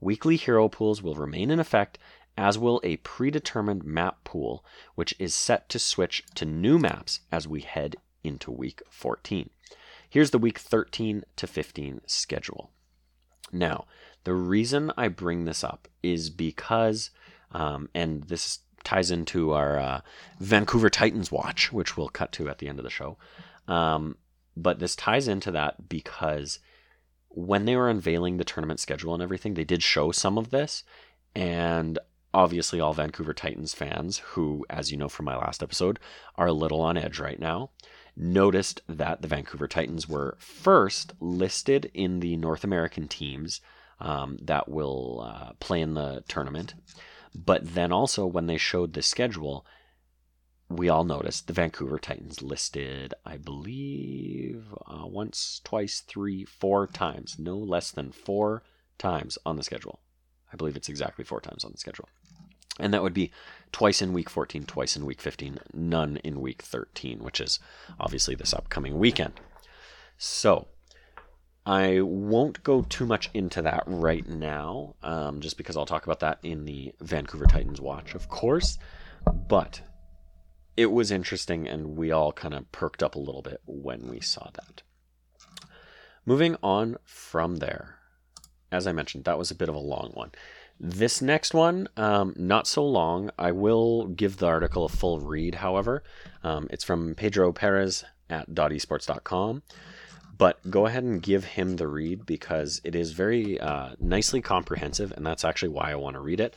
[0.00, 1.98] Weekly hero pools will remain in effect,
[2.36, 7.46] as will a predetermined map pool, which is set to switch to new maps as
[7.46, 9.50] we head into week 14.
[10.08, 12.70] Here's the week 13 to 15 schedule.
[13.52, 13.86] Now,
[14.24, 17.10] the reason I bring this up is because,
[17.52, 20.00] um, and this ties into our uh,
[20.40, 23.16] Vancouver Titans watch, which we'll cut to at the end of the show.
[23.66, 24.16] Um,
[24.56, 26.58] but this ties into that because
[27.34, 30.84] when they were unveiling the tournament schedule and everything, they did show some of this.
[31.34, 31.98] And
[32.32, 35.98] obviously, all Vancouver Titans fans, who, as you know from my last episode,
[36.36, 37.70] are a little on edge right now,
[38.16, 43.60] noticed that the Vancouver Titans were first listed in the North American teams
[44.00, 46.74] um, that will uh, play in the tournament.
[47.34, 49.66] But then also, when they showed the schedule,
[50.68, 57.38] we all noticed the Vancouver Titans listed, I believe, uh, once, twice, three, four times,
[57.38, 58.62] no less than four
[58.98, 60.00] times on the schedule.
[60.52, 62.08] I believe it's exactly four times on the schedule.
[62.78, 63.30] And that would be
[63.72, 67.58] twice in week 14, twice in week 15, none in week 13, which is
[68.00, 69.40] obviously this upcoming weekend.
[70.16, 70.68] So,
[71.66, 76.20] I won't go too much into that right now, um, just because I'll talk about
[76.20, 78.78] that in the Vancouver Titans watch, of course.
[79.48, 79.80] But
[80.76, 84.20] it was interesting, and we all kind of perked up a little bit when we
[84.20, 84.82] saw that.
[86.26, 87.98] Moving on from there,
[88.72, 90.32] as I mentioned, that was a bit of a long one.
[90.80, 93.30] This next one, um, not so long.
[93.38, 96.02] I will give the article a full read, however.
[96.42, 99.62] Um, it's from Pedro Perez at dotesports.com.
[100.36, 105.12] But go ahead and give him the read because it is very uh, nicely comprehensive,
[105.12, 106.56] and that's actually why I want to read it.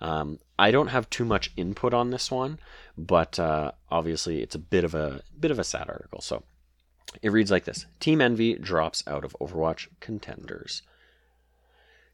[0.00, 2.58] Um, I don't have too much input on this one,
[2.96, 6.20] but uh, obviously it's a bit of a bit of a sad article.
[6.20, 6.44] So
[7.22, 10.82] it reads like this: Team Envy drops out of Overwatch contenders.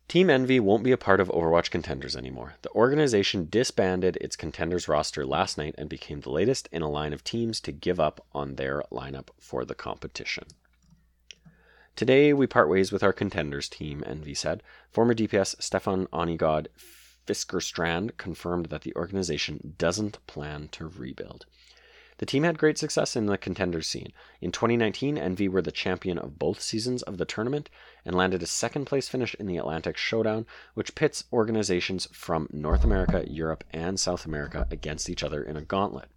[0.07, 2.57] Team Envy won't be a part of Overwatch Contenders anymore.
[2.61, 7.15] The organization disbanded its Contenders roster last night and became the latest in a line
[7.15, 10.45] of teams to give up on their lineup for the competition.
[11.97, 14.63] Today, we part ways with our contenders team, Envy said.
[14.91, 16.67] Former DPS Stefan Onigod
[17.27, 21.47] Fiskerstrand confirmed that the organization doesn't plan to rebuild.
[22.19, 24.13] The team had great success in the contenders scene.
[24.41, 27.69] In 2019, Envy were the champion of both seasons of the tournament
[28.05, 32.85] and landed a second place finish in the Atlantic Showdown, which pits organizations from North
[32.85, 36.09] America, Europe, and South America against each other in a gauntlet.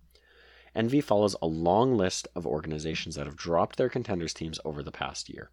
[0.76, 4.92] Envy follows a long list of organizations that have dropped their contenders teams over the
[4.92, 5.50] past year.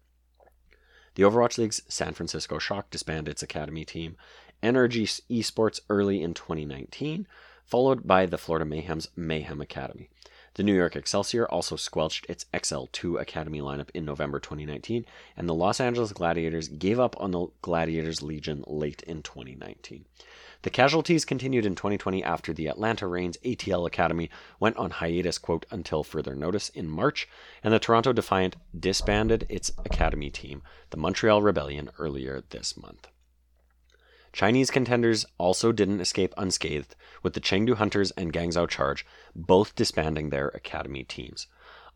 [1.15, 4.17] The Overwatch League's San Francisco Shock disbanded its academy team,
[4.65, 7.27] NRG Esports early in 2019,
[7.63, 10.09] followed by the Florida Mayhem's Mayhem Academy.
[10.55, 15.05] The New York Excelsior also squelched its XL2 Academy lineup in November 2019,
[15.37, 20.05] and the Los Angeles Gladiators gave up on the Gladiators Legion late in 2019.
[20.63, 25.67] The casualties continued in 2020 after the Atlanta Reign's ATL Academy went on hiatus, quote,
[25.69, 27.27] until further notice in March,
[27.63, 33.09] and the Toronto Defiant disbanded its academy team, the Montreal Rebellion, earlier this month.
[34.35, 36.93] Chinese contenders also didn't escape unscathed,
[37.23, 41.47] with the Chengdu Hunters and Guangzhou Charge both disbanding their academy teams.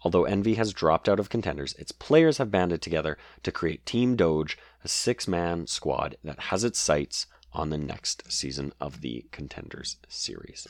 [0.04, 4.15] Although Envy has dropped out of contenders, its players have banded together to create Team
[4.15, 9.25] Doge, a six man squad that has its sights on the next season of the
[9.34, 10.65] Contenders series.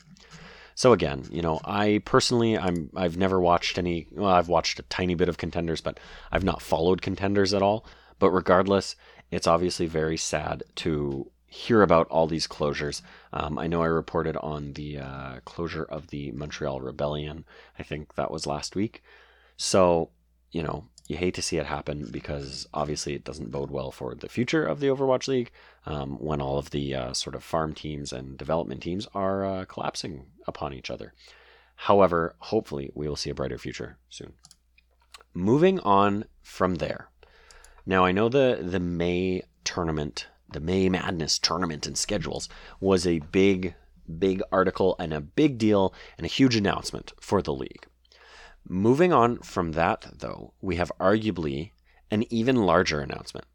[0.74, 4.08] So again, you know, I personally, I'm I've never watched any.
[4.10, 6.00] Well, I've watched a tiny bit of Contenders, but
[6.32, 7.86] I've not followed Contenders at all.
[8.18, 8.96] But regardless,
[9.30, 13.02] it's obviously very sad to hear about all these closures.
[13.32, 17.44] Um, I know I reported on the uh, closure of the Montreal Rebellion.
[17.78, 19.02] I think that was last week.
[19.56, 20.10] So,
[20.52, 24.14] you know, you hate to see it happen because obviously it doesn't bode well for
[24.14, 25.50] the future of the Overwatch League
[25.86, 29.64] um, when all of the uh, sort of farm teams and development teams are uh,
[29.64, 31.12] collapsing upon each other.
[31.74, 34.34] However, hopefully we will see a brighter future soon.
[35.34, 37.08] Moving on from there.
[37.84, 42.48] Now I know the the May tournament, the May Madness tournament and schedules
[42.80, 43.74] was a big
[44.18, 47.86] big article and a big deal and a huge announcement for the league.
[48.68, 51.70] Moving on from that, though, we have arguably
[52.10, 53.46] an even larger announcement.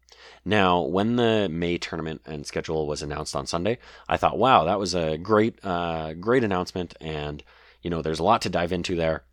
[0.44, 3.78] Now, when the May tournament and schedule was announced on Sunday,
[4.08, 7.42] I thought, wow, that was a great, uh, great announcement, and
[7.82, 9.24] you know, there's a lot to dive into there,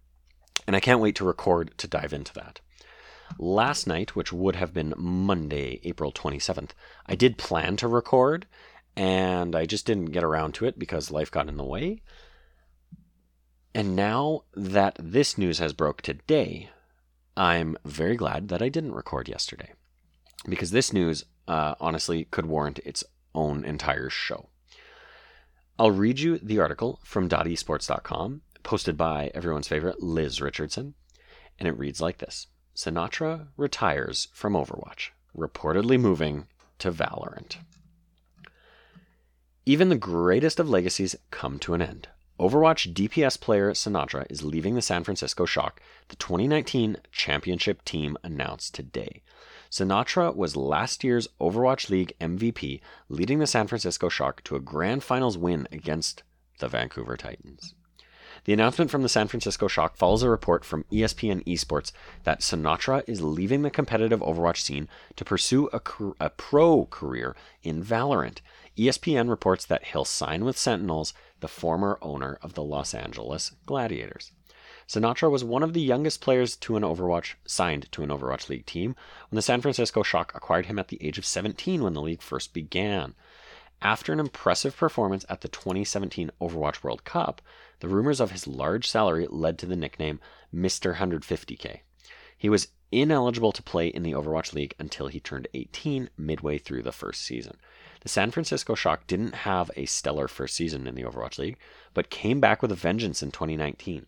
[0.68, 2.60] and I can't wait to record to dive into that.
[3.40, 6.72] Last night, which would have been Monday, April 27th,
[7.06, 8.48] I did plan to record,
[8.96, 12.02] and I just didn't get around to it because life got in the way.
[13.74, 16.70] And now that this news has broke today,
[17.36, 19.74] I'm very glad that I didn't record yesterday.
[20.48, 24.50] Because this news, uh, honestly, could warrant its own entire show.
[25.80, 30.94] I'll read you the article from dotesports.com, posted by everyone's favorite Liz Richardson,
[31.58, 32.48] and it reads like this.
[32.76, 36.48] Sinatraa retires from Overwatch, reportedly moving
[36.80, 37.58] to Valorant.
[39.66, 42.10] Even the greatest of legacies come to an end.
[42.40, 48.74] Overwatch DPS player Sinatraa is leaving the San Francisco Shock, the 2019 championship team announced
[48.74, 49.22] today.
[49.70, 55.04] Sinatraa was last year's Overwatch League MVP, leading the San Francisco Shock to a grand
[55.04, 56.24] finals win against
[56.60, 57.76] the Vancouver Titans.
[58.46, 63.04] The announcement from the San Francisco Shock follows a report from ESPN Esports that Sinatraa
[63.08, 65.80] is leaving the competitive Overwatch scene to pursue a,
[66.20, 68.40] a pro career in Valorant.
[68.78, 74.34] ESPN reports that he'll sign with Sentinels, the former owner of the Los Angeles Gladiators.
[74.90, 78.66] Sinatraa was one of the youngest players to an Overwatch signed to an Overwatch League
[78.66, 78.96] team
[79.30, 82.22] when the San Francisco Shock acquired him at the age of 17 when the league
[82.22, 83.16] first began.
[83.82, 87.42] After an impressive performance at the 2017 Overwatch World Cup,
[87.84, 90.22] the rumors of his large salary led to the nickname
[90.56, 90.96] Mr.
[90.96, 91.82] 150k.
[92.38, 96.84] He was ineligible to play in the Overwatch League until he turned 18 midway through
[96.84, 97.58] the first season.
[98.00, 101.58] The San Francisco Shock didn't have a stellar first season in the Overwatch League,
[101.94, 104.06] but came back with a vengeance in 2019.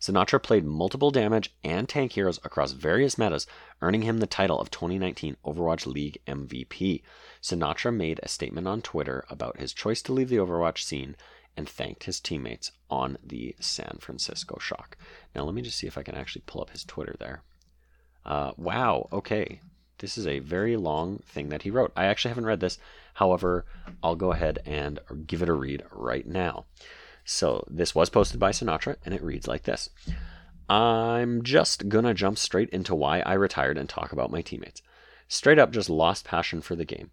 [0.00, 3.46] Sinatraa played multiple damage and tank heroes across various metas,
[3.82, 7.02] earning him the title of 2019 Overwatch League MVP.
[7.42, 11.14] Sinatraa made a statement on Twitter about his choice to leave the Overwatch scene
[11.56, 14.96] and thanked his teammates on the San Francisco Shock.
[15.34, 17.42] Now, let me just see if I can actually pull up his Twitter there.
[18.24, 19.60] Uh, wow, okay.
[19.98, 21.92] This is a very long thing that he wrote.
[21.96, 22.78] I actually haven't read this.
[23.14, 23.64] However,
[24.02, 26.66] I'll go ahead and give it a read right now.
[27.24, 29.90] So, this was posted by Sinatraa, and it reads like this
[30.68, 34.82] I'm just gonna jump straight into why I retired and talk about my teammates.
[35.28, 37.10] Straight up, just lost passion for the game.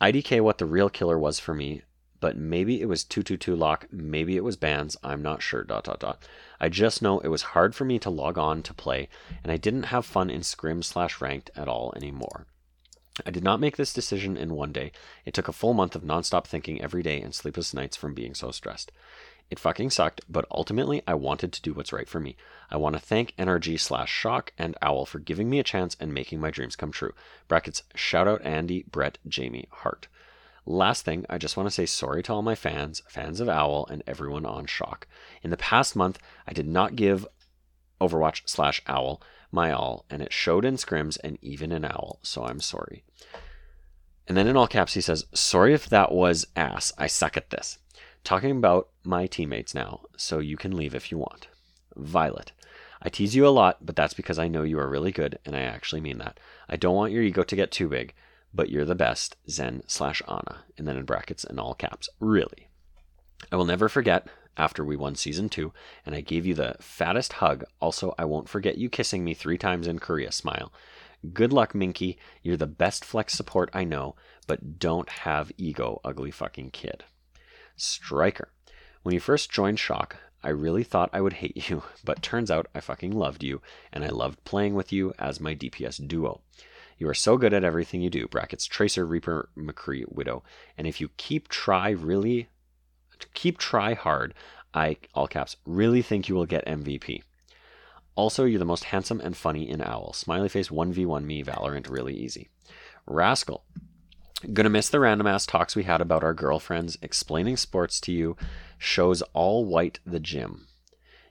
[0.00, 1.82] IDK what the real killer was for me
[2.26, 5.62] but maybe it was 222 lock, maybe it was bans, I'm not sure.
[5.62, 6.18] Dot dot dot.
[6.58, 9.08] I just know it was hard for me to log on to play,
[9.44, 12.46] and I didn't have fun in scrim slash ranked at all anymore.
[13.24, 14.90] I did not make this decision in one day.
[15.24, 18.34] It took a full month of nonstop thinking every day and sleepless nights from being
[18.34, 18.90] so stressed.
[19.48, 22.34] It fucking sucked, but ultimately I wanted to do what's right for me.
[22.72, 26.12] I want to thank NRG slash Shock and Owl for giving me a chance and
[26.12, 27.14] making my dreams come true.
[27.46, 30.08] Brackets, shout out Andy, Brett, Jamie, Hart.
[30.68, 33.86] Last thing, I just want to say sorry to all my fans, fans of Owl,
[33.88, 35.06] and everyone on Shock.
[35.40, 37.24] In the past month, I did not give
[38.00, 42.44] Overwatch slash Owl my all, and it showed in scrims and even in Owl, so
[42.44, 43.04] I'm sorry.
[44.26, 46.92] And then in all caps, he says, Sorry if that was ass.
[46.98, 47.78] I suck at this.
[48.24, 51.46] Talking about my teammates now, so you can leave if you want.
[51.94, 52.50] Violet.
[53.00, 55.54] I tease you a lot, but that's because I know you are really good, and
[55.54, 56.40] I actually mean that.
[56.68, 58.14] I don't want your ego to get too big
[58.56, 60.64] but you're the best, Zen slash Ana.
[60.78, 62.68] And then in brackets in all caps, really.
[63.52, 64.26] I will never forget
[64.56, 65.74] after we won season two,
[66.06, 67.64] and I gave you the fattest hug.
[67.80, 70.32] Also, I won't forget you kissing me three times in Korea.
[70.32, 70.72] Smile.
[71.34, 72.16] Good luck, Minki.
[72.42, 77.04] You're the best flex support I know, but don't have ego, ugly fucking kid.
[77.76, 78.48] Striker.
[79.02, 82.68] When you first joined Shock, I really thought I would hate you, but turns out
[82.74, 83.60] I fucking loved you,
[83.92, 86.40] and I loved playing with you as my DPS duo.
[86.98, 90.42] You are so good at everything you do, brackets Tracer, Reaper, McCree, Widow.
[90.78, 92.48] And if you keep try really
[93.34, 94.34] keep try hard,
[94.74, 97.22] I all caps really think you will get MVP.
[98.14, 100.12] Also, you're the most handsome and funny in Owl.
[100.14, 102.48] Smiley face 1v1 me, Valorant really easy.
[103.06, 103.64] Rascal.
[104.52, 108.36] Gonna miss the random ass talks we had about our girlfriends explaining sports to you.
[108.78, 110.66] Shows all white the gym.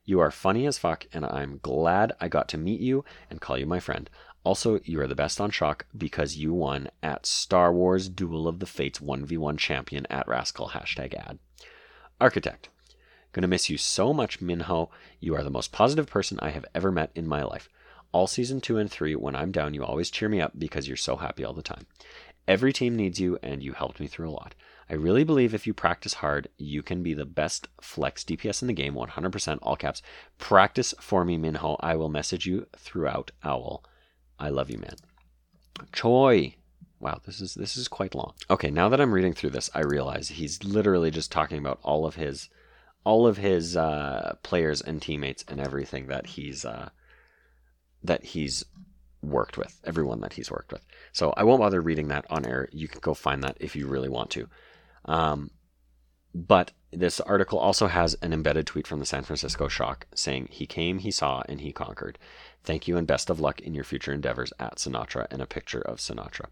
[0.03, 3.57] You are funny as fuck, and I'm glad I got to meet you and call
[3.57, 4.09] you my friend.
[4.45, 8.59] Also, you are the best on Shock because you won at Star Wars Duel of
[8.59, 11.39] the Fates 1v1 champion at Rascal hashtag ad.
[12.21, 12.69] Architect.
[13.33, 14.91] Gonna miss you so much, Minho.
[15.19, 17.69] You are the most positive person I have ever met in my life.
[18.11, 20.95] All season two and three, when I'm down, you always cheer me up because you're
[20.95, 21.87] so happy all the time.
[22.47, 24.53] Every team needs you, and you helped me through a lot.
[24.87, 28.67] I really believe if you practice hard, you can be the best flex DPS in
[28.67, 30.03] the game, 100% all caps.
[30.37, 31.77] Practice for me, Minho.
[31.79, 33.83] I will message you throughout Owl.
[34.39, 34.95] I love you, man.
[35.91, 36.55] Choi.
[36.99, 38.33] Wow, this is this is quite long.
[38.49, 42.05] Okay, now that I'm reading through this, I realize he's literally just talking about all
[42.05, 42.49] of his
[43.03, 46.89] all of his uh, players and teammates and everything that he's uh,
[48.03, 48.63] that he's
[49.21, 50.85] worked with, everyone that he's worked with.
[51.11, 52.69] So I won't bother reading that on air.
[52.71, 54.47] You can go find that if you really want to.
[55.05, 55.51] Um,
[56.33, 60.65] but this article also has an embedded tweet from the San Francisco Shock saying, He
[60.65, 62.17] came, he saw, and he conquered.
[62.63, 65.81] Thank you and best of luck in your future endeavors at Sinatraa, and a picture
[65.81, 66.47] of Sinatraa.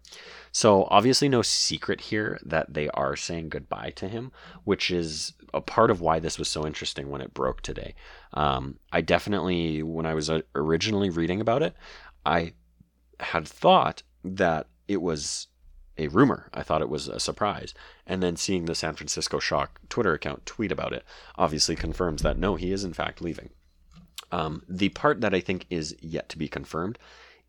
[0.52, 4.30] So, obviously, no secret here that they are saying goodbye to him,
[4.62, 7.94] which is a part of why this was so interesting when it broke today.
[8.32, 11.74] Um, I definitely, when I was uh, originally reading about it,
[12.24, 12.52] I
[13.18, 15.48] had thought that it was
[15.96, 16.48] a rumor.
[16.52, 17.74] I thought it was a surprise.
[18.06, 21.04] And then seeing the San Francisco Shock Twitter account tweet about it
[21.36, 23.50] obviously confirms that no, he is in fact leaving.
[24.32, 26.98] Um, the part that I think is yet to be confirmed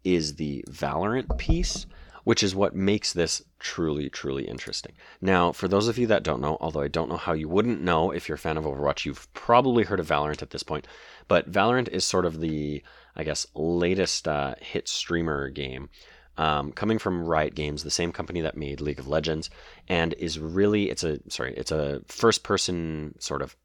[0.03, 1.87] is the Valorant piece,
[2.23, 4.93] which is what makes this truly, truly interesting.
[5.19, 7.81] Now, for those of you that don't know, although I don't know how you wouldn't
[7.81, 10.87] know if you're a fan of Overwatch, you've probably heard of Valorant at this point.
[11.27, 12.83] But Valorant is sort of the,
[13.15, 15.89] I guess, latest uh, hit streamer game.
[16.37, 19.49] Um, coming from Riot Games, the same company that made League of Legends,
[19.87, 23.55] and is really it's a sorry it's a first person sort of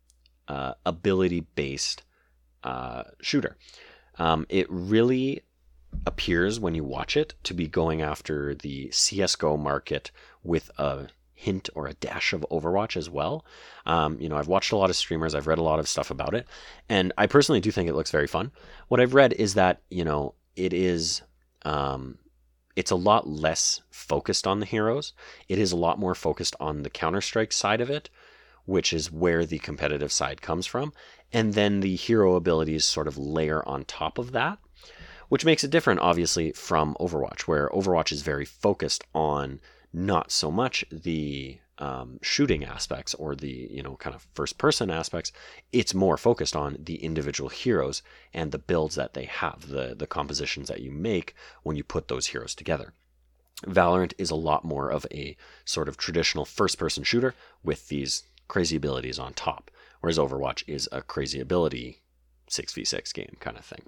[0.49, 2.03] uh, ability based
[2.65, 3.57] uh, shooter.
[4.19, 5.43] Um, it really
[6.07, 10.11] appears when you watch it to be going after the CSGO market
[10.43, 13.45] with a hint or a dash of Overwatch as well.
[13.87, 16.11] Um, you know, I've watched a lot of streamers, I've read a lot of stuff
[16.11, 16.47] about it,
[16.89, 18.53] and I personally do think it looks very fun.
[18.89, 21.23] What I've read is that, you know, it is.
[21.63, 22.19] Um,
[22.81, 25.13] it's a lot less focused on the heroes.
[25.51, 28.09] It is a lot more focused on the Counter Strike side of it,
[28.65, 30.95] which is where the competitive side comes from.
[31.31, 34.59] And then the hero abilities sort of layer on top of that,
[35.29, 39.61] which makes it different, obviously, from Overwatch, where Overwatch is very focused on
[39.93, 44.91] not so much the um, shooting aspects or the you know kind of first person
[44.91, 45.33] aspects
[45.73, 48.03] it's more focused on the individual heroes
[48.35, 52.09] and the builds that they have the the compositions that you make when you put
[52.09, 52.93] those heroes together
[53.67, 58.25] valorant is a lot more of a sort of traditional first person shooter with these
[58.49, 59.71] crazy abilities on top
[60.01, 62.03] whereas Overwatch is a crazy ability
[62.51, 63.83] 6v6 game kind of thing.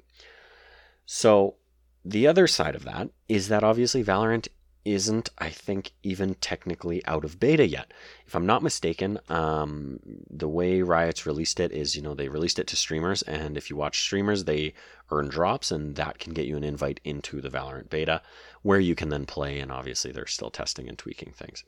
[1.04, 1.56] So,
[2.04, 4.48] the other side of that is that obviously Valorant
[4.84, 7.92] isn't, I think, even technically out of beta yet.
[8.26, 12.58] If I'm not mistaken, um, the way Riot's released it is, you know, they released
[12.58, 14.74] it to streamers, and if you watch streamers, they
[15.10, 18.22] earn drops, and that can get you an invite into the Valorant beta,
[18.62, 21.64] where you can then play, and obviously they're still testing and tweaking things.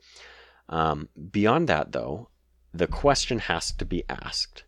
[0.67, 2.29] Um, beyond that, though,
[2.73, 4.63] the question has to be asked.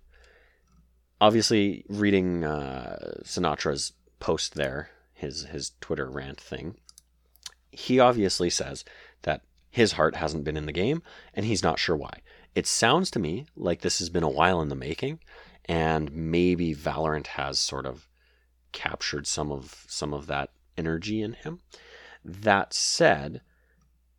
[1.19, 6.75] Obviously, reading uh, Sinatraa's post there, his his Twitter rant thing,
[7.77, 8.83] he obviously says
[9.21, 11.03] that his heart hasn't been in the game
[11.35, 12.21] and he's not sure why.
[12.55, 15.19] It sounds to me like this has been a while in the making,
[15.65, 18.09] and maybe Valorant has sort of
[18.71, 21.59] captured some of some of that energy in him.
[22.25, 23.41] That said,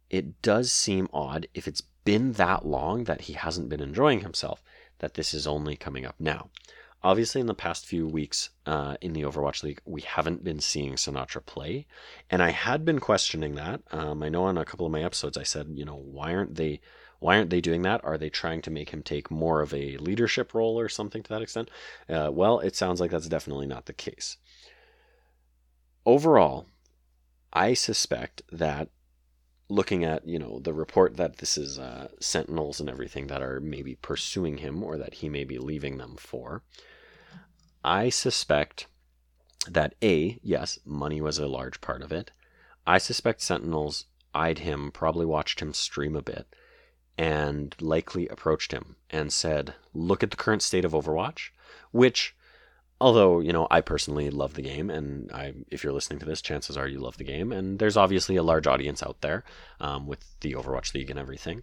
[0.09, 4.63] it does seem odd if it's been that long that he hasn't been enjoying himself,
[5.01, 6.51] that this is only coming up now.
[7.03, 10.95] Obviously, in the past few weeks uh, in the Overwatch League, we haven't been seeing
[10.95, 11.87] Sinatraa play,
[12.29, 13.83] and I had been questioning that.
[13.93, 16.57] Um, I know on a couple of my episodes, I said, you know, why aren't
[16.57, 16.81] they,
[17.21, 18.05] why aren't they doing that?
[18.05, 21.29] Are they trying to make him take more of a leadership role or something to
[21.29, 21.71] that extent?
[22.09, 24.37] Uh, well, it sounds like that's definitely not the case.
[26.05, 26.67] Overall,
[27.53, 28.89] I suspect that
[29.69, 33.61] looking at you know the report that this is uh, sentinels and everything that are
[33.61, 36.63] maybe pursuing him or that he may be leaving them for.
[37.85, 38.87] I suspect
[39.69, 42.31] that a yes money was a large part of it.
[42.87, 46.47] I suspect sentinels eyed him probably watched him stream a bit
[47.17, 51.51] and likely approached him and said look at the current state of overwatch
[51.91, 52.37] which
[53.01, 56.43] although you know i personally love the game and I, if you're listening to this
[56.43, 57.53] chances are you love the game.
[57.53, 59.45] And there's obviously a large audience out there
[59.81, 61.63] um, with the overwatch league and everything.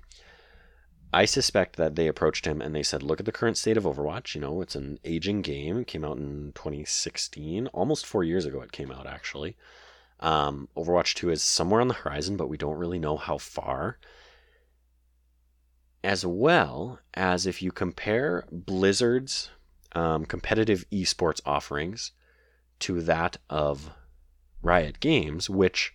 [1.14, 3.84] I suspect that they approached him and they said look at the current state of
[3.84, 4.36] overwatch.
[4.36, 5.78] You know it's an aging game.
[5.80, 9.56] It came out in 2016 almost four years ago it came out actually.
[10.20, 13.98] Um, overwatch 2 is somewhere on the horizon but we don't really know how far.
[16.04, 19.50] As well as if you compare blizzard's
[19.96, 22.12] um, competitive esports offerings
[22.80, 23.90] to that of
[24.62, 25.94] Riot Games, which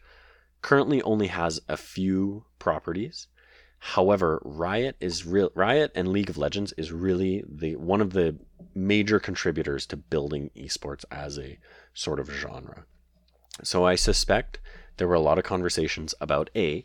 [0.63, 3.29] currently only has a few properties.
[3.79, 5.51] However, Riot is real.
[5.55, 8.37] Riot and League of Legends is really the one of the
[8.75, 11.59] major contributors to building esports as a
[11.95, 12.85] sort of genre.
[13.63, 14.61] So I suspect
[14.97, 16.85] there were a lot of conversations about a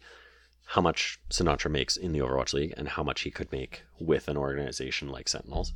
[0.67, 4.27] how much Sinatraa makes in the Overwatch League and how much he could make with
[4.27, 5.73] an organization like Sentinels.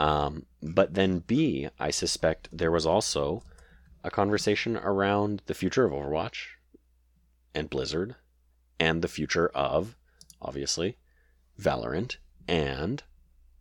[0.00, 3.42] Um, but then B, I suspect there was also
[4.02, 6.46] a conversation around the future of Overwatch
[7.54, 8.16] and Blizzard
[8.78, 9.96] and the future of,
[10.42, 10.98] obviously,
[11.60, 12.16] Valorant
[12.48, 13.02] and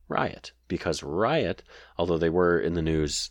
[0.08, 0.52] Riot.
[0.68, 1.64] Because Riot,
[1.98, 3.30] although they were in the news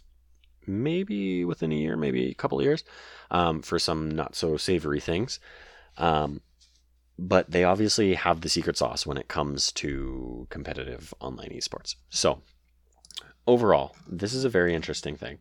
[0.66, 2.84] maybe within a year, maybe a couple of years,
[3.30, 5.40] um, for some not so savory things,
[5.98, 6.40] um,
[7.18, 11.96] but they obviously have the secret sauce when it comes to competitive online esports.
[12.08, 12.42] So
[13.46, 15.38] overall, this is a very interesting thing.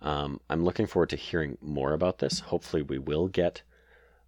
[0.00, 2.40] Um, I'm looking forward to hearing more about this.
[2.40, 3.62] Hopefully, we will get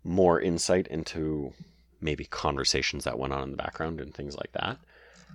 [0.05, 1.53] more insight into
[2.01, 4.79] maybe conversations that went on in the background and things like that.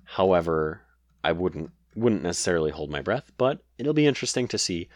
[0.06, 0.82] However,
[1.24, 4.88] I wouldn't wouldn't necessarily hold my breath, but it'll be interesting to see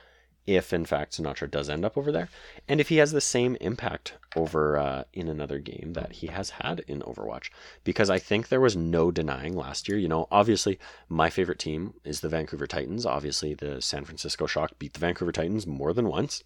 [0.46, 2.30] if in fact Sinatraa does end up over there,
[2.68, 6.52] and if he has the same impact over uh, in another game that he has
[6.52, 7.50] had in Overwatch.
[7.84, 9.98] Because I think there was no denying last year.
[9.98, 10.80] You know, obviously
[11.10, 13.06] my favorite team is the Vancouver Titans.
[13.06, 16.44] Obviously, the San Francisco Shock beat the Vancouver Titans more than once.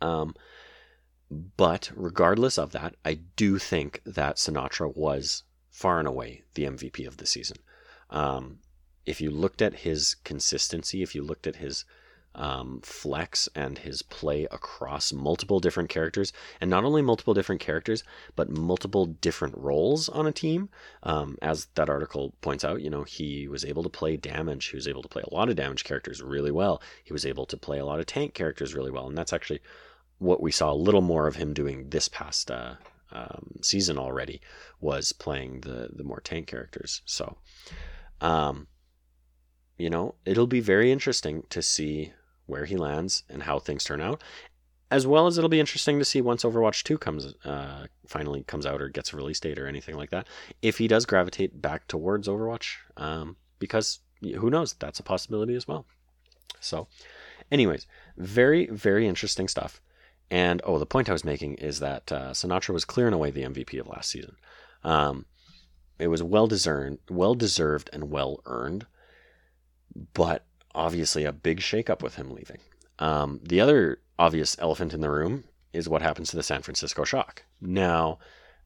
[0.00, 0.34] Um,
[1.56, 7.06] but regardless of that, I do think that Sinatraa was far and away the MVP
[7.06, 7.56] of the season.
[8.10, 8.58] Um,
[9.06, 11.84] if you looked at his consistency, if you looked at his
[12.34, 18.04] um, flex and his play across multiple different characters, and not only multiple different characters,
[18.36, 20.68] but multiple different roles on a team.
[21.02, 24.66] Um, as that article points out, you know, he was able to play damage.
[24.66, 26.82] He was able to play a lot of damage characters really well.
[27.04, 29.60] He was able to play a lot of tank characters really well, and that's actually
[30.18, 32.74] what we saw a little more of him doing this past uh,
[33.10, 34.40] um, season already
[34.80, 37.02] was playing the the more tank characters.
[37.04, 37.36] So,
[38.20, 38.68] um,
[39.76, 42.12] you know, it'll be very interesting to see
[42.46, 44.22] where he lands and how things turn out.
[44.90, 48.66] As well as it'll be interesting to see once Overwatch 2 comes uh, finally comes
[48.66, 50.26] out or gets a release date or anything like that,
[50.60, 55.66] if he does gravitate back towards Overwatch, um, because who knows, that's a possibility as
[55.66, 55.86] well.
[56.60, 56.88] So,
[57.50, 57.86] anyways,
[58.18, 59.80] very very interesting stuff.
[60.30, 63.42] And oh, the point I was making is that uh, Sinatraa was clearing away the
[63.42, 64.36] MVP of last season.
[64.84, 65.26] Um,
[65.98, 68.86] it was well deserved, well deserved, and well earned.
[70.14, 72.58] But obviously a big shakeup with him leaving.
[72.98, 77.04] Um, the other obvious elephant in the room is what happens to the San Francisco
[77.04, 77.44] Shock.
[77.60, 78.18] Now,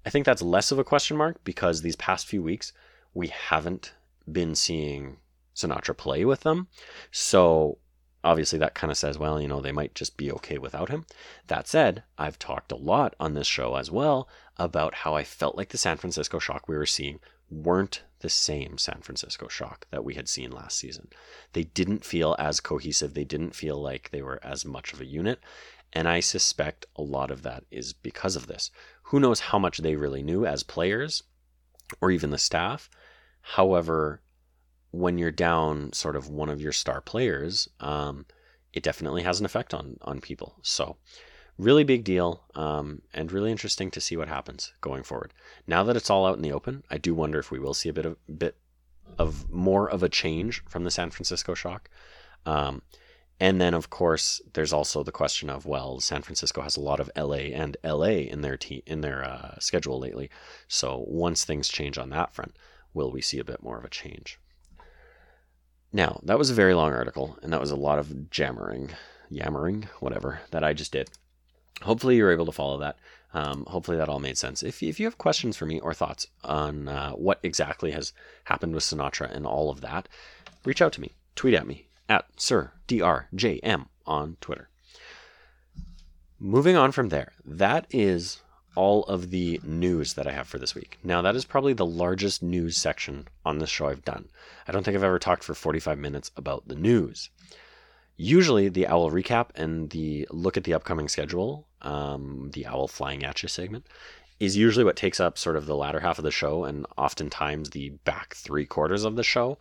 [0.04, 2.72] I think that's less of a question mark because these past few weeks
[3.14, 3.94] we haven't
[4.30, 5.16] been seeing
[5.54, 6.68] Sinatraa play with them.
[7.10, 7.78] So
[8.22, 11.06] obviously that kind of says, well, you know, they might just be okay without him.
[11.46, 14.28] That said, I've talked a lot on this show as well
[14.58, 18.78] about how I felt like the San Francisco Shock we were seeing weren't the same
[18.78, 21.08] San Francisco shock that we had seen last season.
[21.52, 25.06] They didn't feel as cohesive, they didn't feel like they were as much of a
[25.06, 25.40] unit.
[25.92, 28.70] And I suspect a lot of that is because of this.
[29.04, 31.22] Who knows how much they really knew as players
[32.00, 32.90] or even the staff.
[33.40, 34.20] However,
[34.90, 38.26] when you're down sort of one of your star players, um,
[38.72, 40.56] it definitely has an effect on on people.
[40.62, 40.96] So
[41.58, 45.32] really big deal um, and really interesting to see what happens going forward.
[45.66, 47.88] Now that it's all out in the open, I do wonder if we will see
[47.88, 48.56] a bit of bit
[49.18, 51.88] of more of a change from the San Francisco shock.
[52.44, 52.82] Um,
[53.38, 57.00] and then, of course, there's also the question of well, San Francisco has a lot
[57.00, 60.30] of LA and LA in their te- in their uh, schedule lately.
[60.68, 62.56] So once things change on that front,
[62.94, 64.38] will we see a bit more of a change?
[65.92, 68.90] Now, that was a very long article, and that was a lot of jammering,
[69.30, 71.10] yammering, whatever, that I just did.
[71.82, 72.98] Hopefully, you're able to follow that.
[73.34, 74.62] Um, hopefully, that all made sense.
[74.62, 78.12] If, if you have questions for me or thoughts on uh, what exactly has
[78.44, 80.08] happened with Sinatraa and all of that,
[80.64, 81.12] reach out to me.
[81.34, 84.68] Tweet at me at Sir DRJM on Twitter.
[86.38, 88.42] Moving on from there, that is
[88.74, 90.98] all of the news that I have for this week.
[91.02, 94.28] Now, that is probably the largest news section on this show I've done.
[94.68, 97.30] I don't think I've ever talked for 45 minutes about the news.
[98.16, 103.24] Usually, the Owl recap and the look at the upcoming schedule, um, the Owl flying
[103.24, 103.86] at you segment,
[104.40, 107.70] is usually what takes up sort of the latter half of the show and oftentimes
[107.70, 109.58] the back three quarters of the show.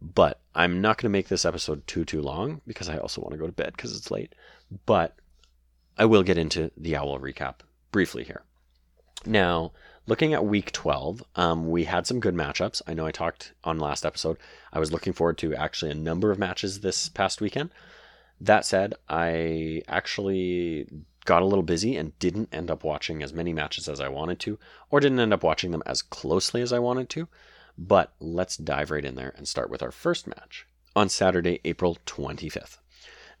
[0.00, 3.32] But I'm not going to make this episode too too long because I also want
[3.32, 4.34] to go to bed because it's late.
[4.86, 5.16] But
[5.98, 7.56] I will get into the Owl recap
[7.92, 8.42] briefly here.
[9.24, 9.72] Now,
[10.06, 12.82] looking at week 12, um, we had some good matchups.
[12.86, 14.36] I know I talked on last episode.
[14.72, 17.70] I was looking forward to actually a number of matches this past weekend.
[18.40, 20.88] That said, I actually
[21.24, 24.40] got a little busy and didn't end up watching as many matches as I wanted
[24.40, 24.58] to,
[24.90, 27.28] or didn't end up watching them as closely as I wanted to.
[27.78, 31.96] But let's dive right in there and start with our first match on Saturday, April
[32.06, 32.78] 25th.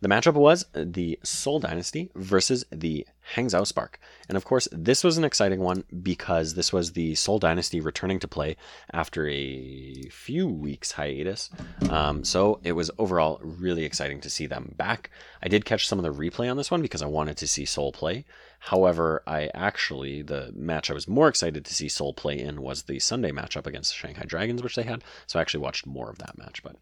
[0.02, 4.00] The matchup was the Seoul Dynasty versus the Hangzhou Spark.
[4.28, 8.18] And of course, this was an exciting one because this was the Seoul Dynasty returning
[8.18, 8.56] to play
[8.92, 11.50] after a few weeks hiatus.
[11.88, 15.08] Um, so it was overall really exciting to see them back.
[15.40, 17.64] I did catch some of the replay on this one because I wanted to see
[17.64, 18.24] Seoul play.
[18.58, 22.82] However, I actually, the match I was more excited to see Seoul play in was
[22.82, 25.04] the Sunday matchup against the Shanghai Dragons, which they had.
[25.28, 26.64] So I actually watched more of that match.
[26.64, 26.74] But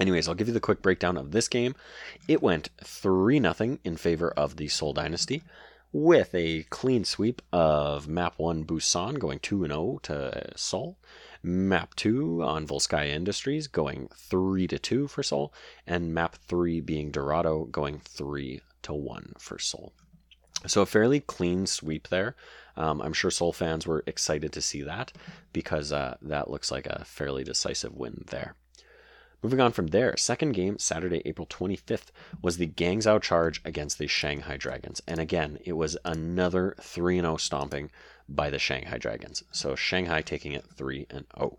[0.00, 1.74] Anyways, I'll give you the quick breakdown of this game.
[2.26, 5.42] It went 3 0 in favor of the Seoul Dynasty
[5.92, 10.98] with a clean sweep of map 1 Busan going 2 0 to Seoul.
[11.42, 15.52] Map 2 on Volskaya Industries going 3 to 2 for Seoul.
[15.86, 19.92] And map 3 being Dorado going 3 to 1 for Seoul.
[20.66, 22.34] So a fairly clean sweep there.
[22.76, 25.12] Um, I'm sure Seoul fans were excited to see that
[25.52, 28.54] because uh, that looks like a fairly decisive win there.
[29.42, 34.06] Moving on from there, second game, Saturday, April 25th, was the Guangzhou Charge against the
[34.06, 35.02] Shanghai Dragons.
[35.08, 37.90] And again, it was another 3 0 stomping
[38.28, 39.42] by the Shanghai Dragons.
[39.50, 41.58] So Shanghai taking it 3 0.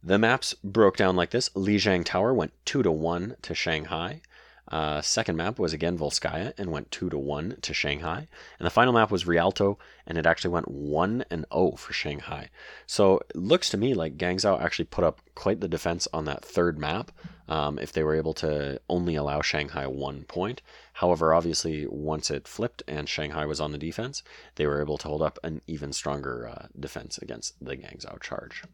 [0.00, 4.20] The maps broke down like this Lijiang Tower went 2 to 1 to Shanghai.
[4.68, 8.26] Uh, second map was again Volskaya and went 2 to 1 to Shanghai.
[8.58, 12.50] And the final map was Rialto and it actually went 1 and 0 for Shanghai.
[12.86, 16.44] So it looks to me like Guangzhou actually put up quite the defense on that
[16.44, 17.12] third map
[17.48, 20.62] um, if they were able to only allow Shanghai one point.
[20.94, 24.22] However, obviously, once it flipped and Shanghai was on the defense,
[24.56, 28.64] they were able to hold up an even stronger uh, defense against the Guangzhou charge.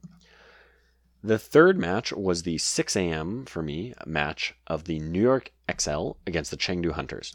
[1.24, 3.44] The third match was the 6 a.m.
[3.44, 7.34] for me match of the New York XL against the Chengdu Hunters.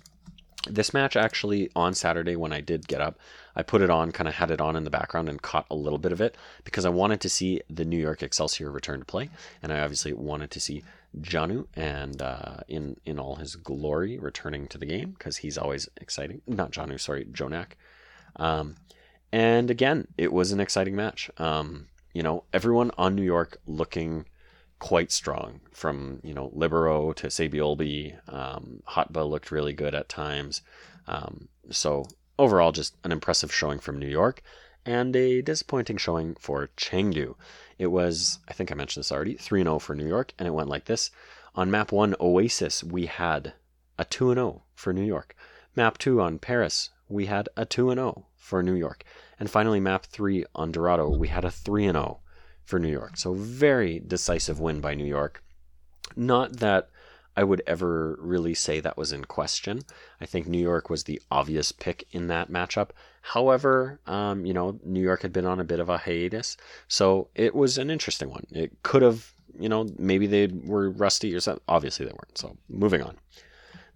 [0.69, 3.17] This match actually on Saturday when I did get up,
[3.55, 5.75] I put it on, kind of had it on in the background and caught a
[5.75, 6.35] little bit of it
[6.65, 9.29] because I wanted to see the New York Excelsior return to play,
[9.63, 10.83] and I obviously wanted to see
[11.21, 15.87] Janu and uh, in in all his glory returning to the game because he's always
[15.95, 16.41] exciting.
[16.45, 17.73] Not Janu, sorry, JJoNak.
[18.35, 18.75] Um,
[19.31, 21.31] and again, it was an exciting match.
[21.37, 21.87] Um,
[22.17, 24.25] you know, everyone on New York looking
[24.79, 28.17] quite strong from, you know, Libero to Saebyeolbe.
[28.27, 30.63] Um, Hotba looked really good at times.
[31.05, 32.05] Um, so
[32.39, 34.41] overall, just an impressive showing from New York
[34.83, 37.35] and a disappointing showing for Chengdu.
[37.77, 40.55] It was, I think I mentioned this already, 3 0 for New York, and it
[40.55, 41.11] went like this.
[41.53, 43.53] On map 1, Oasis, we had
[43.99, 45.35] a 2 0 for New York.
[45.75, 49.03] Map 2 on Paris, we had a 2 0 for New York.
[49.39, 52.19] And finally, map three on Dorado, we had a 3 0
[52.63, 53.17] for New York.
[53.17, 55.43] So, very decisive win by New York.
[56.15, 56.89] Not that
[57.35, 59.83] I would ever really say that was in question.
[60.19, 62.89] I think New York was the obvious pick in that matchup.
[63.21, 66.57] However, um, you know, New York had been on a bit of a hiatus,
[66.87, 68.45] so it was an interesting one.
[68.51, 71.63] It could have, you know, maybe they were rusty or something.
[71.67, 72.37] Obviously, they weren't.
[72.37, 73.17] So, moving on.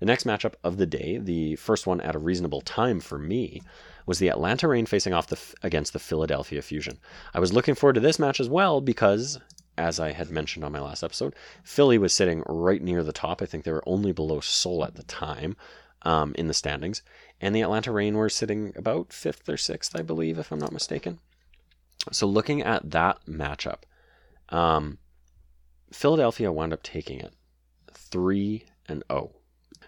[0.02, 3.62] The next matchup of the day, the first one at a reasonable time for me,
[4.08, 6.98] was the Atlanta Reign facing off the, against the Philadelphia Fusion.
[7.36, 9.40] I was looking forward to this match as well because,
[9.78, 13.44] as I had mentioned on my last episode, Philly was sitting right near the top.
[13.44, 15.56] I think they were only below Seoul at the time
[16.02, 17.04] um, in the standings.
[17.40, 20.74] And the Atlanta Reign were sitting about fifth or sixth, I believe, if I'm not
[20.74, 21.20] mistaken.
[22.12, 23.84] So looking at that matchup,
[24.50, 24.98] um,
[25.94, 27.36] Philadelphia wound up taking it
[27.94, 29.36] 3 and 0.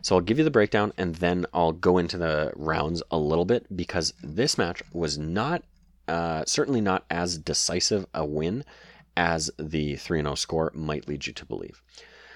[0.01, 3.45] So I'll give you the breakdown and then I'll go into the rounds a little
[3.45, 5.63] bit because this match was not,
[6.07, 8.65] uh, certainly not as decisive a win
[9.15, 11.81] as the 3 0 score might lead you to believe.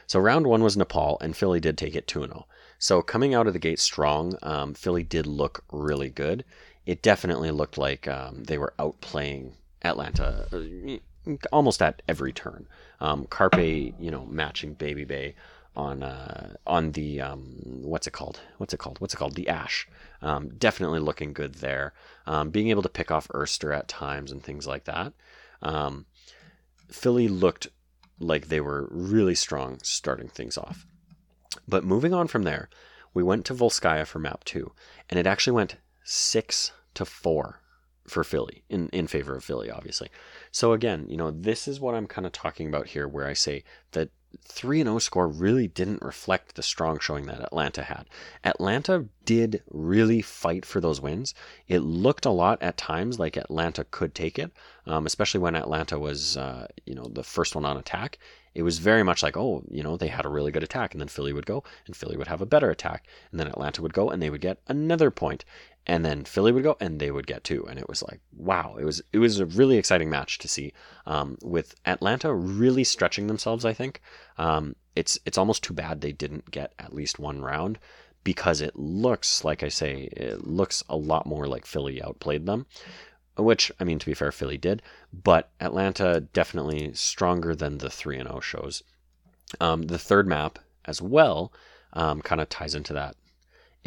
[0.05, 2.47] So round one was Nepal, and Philly did take it 2 0.
[2.79, 6.45] So coming out of the gate strong, um, Philly did look really good.
[6.85, 9.53] It definitely looked like um, they were outplaying
[9.83, 12.67] Atlanta uh, almost at every turn.
[13.01, 15.33] Um, Carpe, you know, matching Babybay
[15.77, 18.41] on uh, on the um, what's it called?
[18.57, 18.99] What's it called?
[18.99, 19.35] What's it called?
[19.35, 19.87] The Ashe.
[20.21, 21.93] Um, definitely looking good there.
[22.25, 25.13] Um, being able to pick off Erster at times and things like that.
[25.61, 26.07] Um,
[26.89, 27.67] Philly looked
[28.19, 30.85] like they were really strong starting things off.
[31.67, 32.69] But moving on from there,
[33.13, 34.71] we went to Volskaya for map two,
[35.09, 37.61] and it actually went six to four
[38.07, 40.09] for Philly in, in favor of Philly, obviously.
[40.51, 43.33] So again, you know, this is what I'm kind of talking about here, where I
[43.33, 44.09] say that
[44.43, 48.05] 3 0 score really didn't reflect the strong showing that Atlanta had.
[48.43, 51.33] Atlanta did really fight for those wins.
[51.67, 54.51] It looked a lot at times like Atlanta could take it,
[54.85, 58.17] um, especially when Atlanta was, uh, you know, the first one on attack.
[58.53, 61.01] It was very much like, oh, you know, they had a really good attack, and
[61.01, 63.93] then Philly would go, and Philly would have a better attack, and then Atlanta would
[63.93, 65.45] go, and they would get another point,
[65.87, 68.75] and then Philly would go and they would get two, and it was like wow,
[68.77, 70.73] it was it was a really exciting match to see.
[71.05, 74.01] Um, with Atlanta really stretching themselves, I think
[74.37, 77.79] um, it's it's almost too bad they didn't get at least one round
[78.25, 82.65] because it looks like I say it looks a lot more like Philly outplayed them.
[83.37, 84.81] Which I mean, to be fair, Philly did,
[85.13, 88.83] but Atlanta definitely stronger than the three and zero oh shows.
[89.61, 91.53] Um, the third map as well
[91.93, 93.15] um, kind of ties into that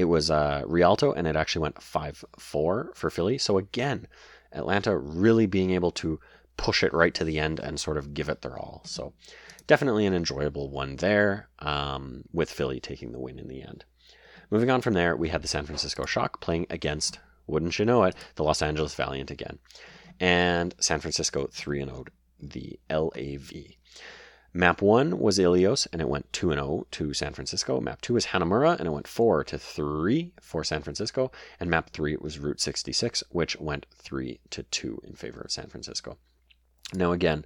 [0.01, 3.39] it was uh, Rialto, and it actually went 5 4 for Philly.
[3.39, 4.07] So again,
[4.53, 6.19] Atlanta really being able to
[6.57, 8.83] push it right to the end and sort of give it their all.
[8.85, 9.13] So
[9.67, 13.85] definitely an enjoyable one there, um, with Philly taking the win in the end.
[14.51, 18.05] Moving on from there, we had the San Francisco Shock playing against, wouldn't you know
[18.05, 19.59] it, the Los Angeles Valiant again.
[20.19, 22.05] And San Francisco 3 0
[22.43, 23.53] the LAV.
[24.53, 27.81] Map 1 was Ilios, and it went 2 0 to San Francisco.
[27.81, 31.31] Map 2 was Hanamura, and it went 4 to 3 for San Francisco.
[31.61, 35.69] And map 3 was Route 66, which went 3 to 2 in favor of San
[35.69, 36.19] Francisco.
[36.93, 37.45] Now, again,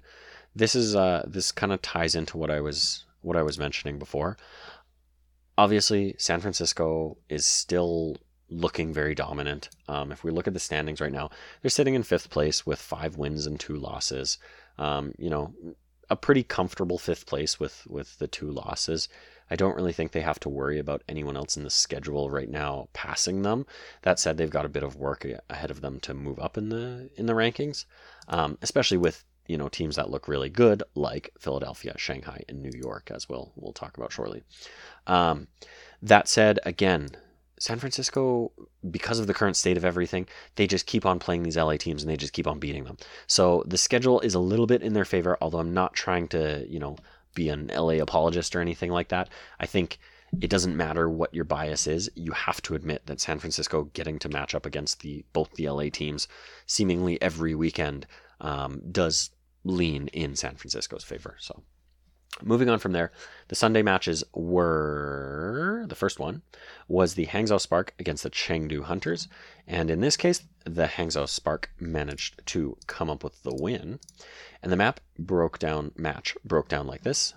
[0.55, 3.99] this is uh, this kind of ties into what I was what I was mentioning
[3.99, 4.37] before.
[5.57, 8.17] Obviously, San Francisco is still
[8.49, 9.69] looking very dominant.
[9.87, 11.29] Um, if we look at the standings right now,
[11.61, 14.37] they're sitting in fifth place with five wins and two losses.
[14.77, 15.53] Um, you know,
[16.09, 19.09] a pretty comfortable fifth place with with the two losses.
[19.49, 22.49] I don't really think they have to worry about anyone else in the schedule right
[22.49, 23.67] now passing them.
[24.01, 26.69] That said, they've got a bit of work ahead of them to move up in
[26.69, 27.85] the in the rankings,
[28.27, 32.71] um, especially with you know teams that look really good like Philadelphia, Shanghai, and New
[32.75, 34.43] York, as we'll we'll talk about shortly.
[35.07, 35.47] Um,
[36.01, 37.09] that said, again,
[37.59, 38.51] San Francisco,
[38.91, 42.03] because of the current state of everything, they just keep on playing these LA teams
[42.03, 42.97] and they just keep on beating them.
[43.27, 46.65] So the schedule is a little bit in their favor, although I'm not trying to,
[46.69, 46.97] you know,
[47.33, 49.29] be an LA apologist or anything like that.
[49.59, 49.99] I think
[50.41, 52.09] it doesn't matter what your bias is.
[52.15, 55.69] You have to admit that San Francisco getting to match up against the both the
[55.69, 56.27] LA teams
[56.65, 58.05] seemingly every weekend
[58.41, 59.29] um, does
[59.63, 61.35] lean in San Francisco's favor.
[61.39, 61.63] So
[62.43, 63.11] Moving on from there,
[63.47, 66.41] the Sunday matches were the first one
[66.87, 69.29] was the Hangzhou Spark against the Chengdu Hunters,
[69.65, 73.99] and in this case, the Hangzhou Spark managed to come up with the win.
[74.61, 77.33] And the map broke down match broke down like this.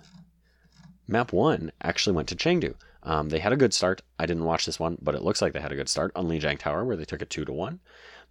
[1.07, 2.75] Map one actually went to Chengdu.
[3.01, 4.01] Um, they had a good start.
[4.19, 6.27] I didn't watch this one, but it looks like they had a good start on
[6.27, 7.79] Lijiang Tower, where they took it two to one.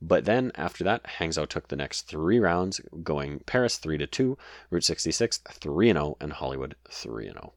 [0.01, 4.38] But then after that, Hangzhou took the next three rounds, going Paris 3 to 2,
[4.70, 7.53] Route 66 3 0, and Hollywood 3 0.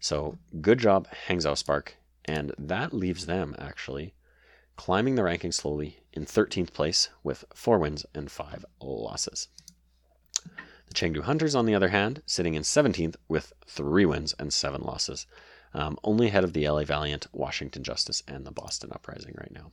[0.00, 1.96] So good job, Hangzhou Spark.
[2.24, 4.14] And that leaves them actually
[4.76, 9.48] climbing the rankings slowly in 13th place with four wins and five losses.
[10.88, 14.82] The Chengdu Hunters, on the other hand, sitting in 17th with three wins and seven
[14.82, 15.26] losses,
[15.74, 19.72] um, only ahead of the LA Valiant, Washington Justice, and the Boston Uprising right now.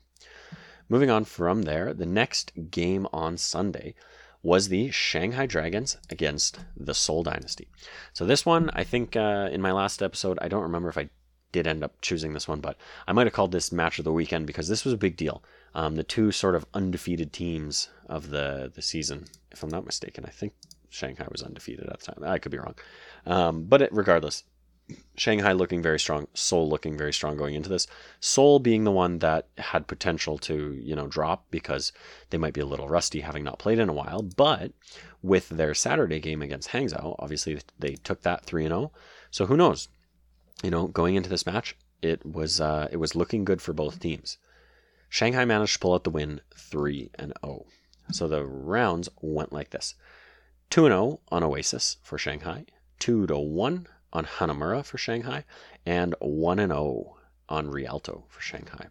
[0.88, 3.96] Moving on from there, the next game on Sunday
[4.44, 7.68] was the Shanghai Dragons against the Seoul Dynasty.
[8.14, 11.10] So this one, I think uh, in my last episode, I don't remember if I
[11.52, 12.78] did end up choosing this one, but
[13.08, 15.42] I might have called this match of the weekend because this was a big deal.
[15.74, 20.26] Um, the two sort of undefeated teams of the the season, if I'm not mistaken,
[20.26, 20.54] I think
[20.90, 22.24] Shanghai was undefeated at the time.
[22.24, 22.76] I could be wrong,
[23.26, 24.44] um, but it, regardless,
[25.18, 27.88] Shanghai looking very strong, Seoul looking very strong going into this.
[28.20, 31.92] Seoul being the one that had potential to, you know, drop because
[32.30, 34.74] they might be a little rusty having not played in a while, but
[35.24, 38.92] with their Saturday game against Hangzhou, obviously they took that 3 0.
[39.32, 39.88] So who knows?
[40.64, 44.00] you know, going into this match, it was uh, it was looking good for both
[44.00, 44.38] teams.
[45.10, 47.66] Shanghai managed to pull out the win 3 and 0.
[48.12, 49.96] So the rounds went like this.
[50.70, 52.66] 2 0 on Oasis for Shanghai,
[53.00, 55.44] 2 to 1 on Hanamura for Shanghai,
[55.86, 57.18] and 1 0
[57.50, 58.88] on Rialto for Shanghai.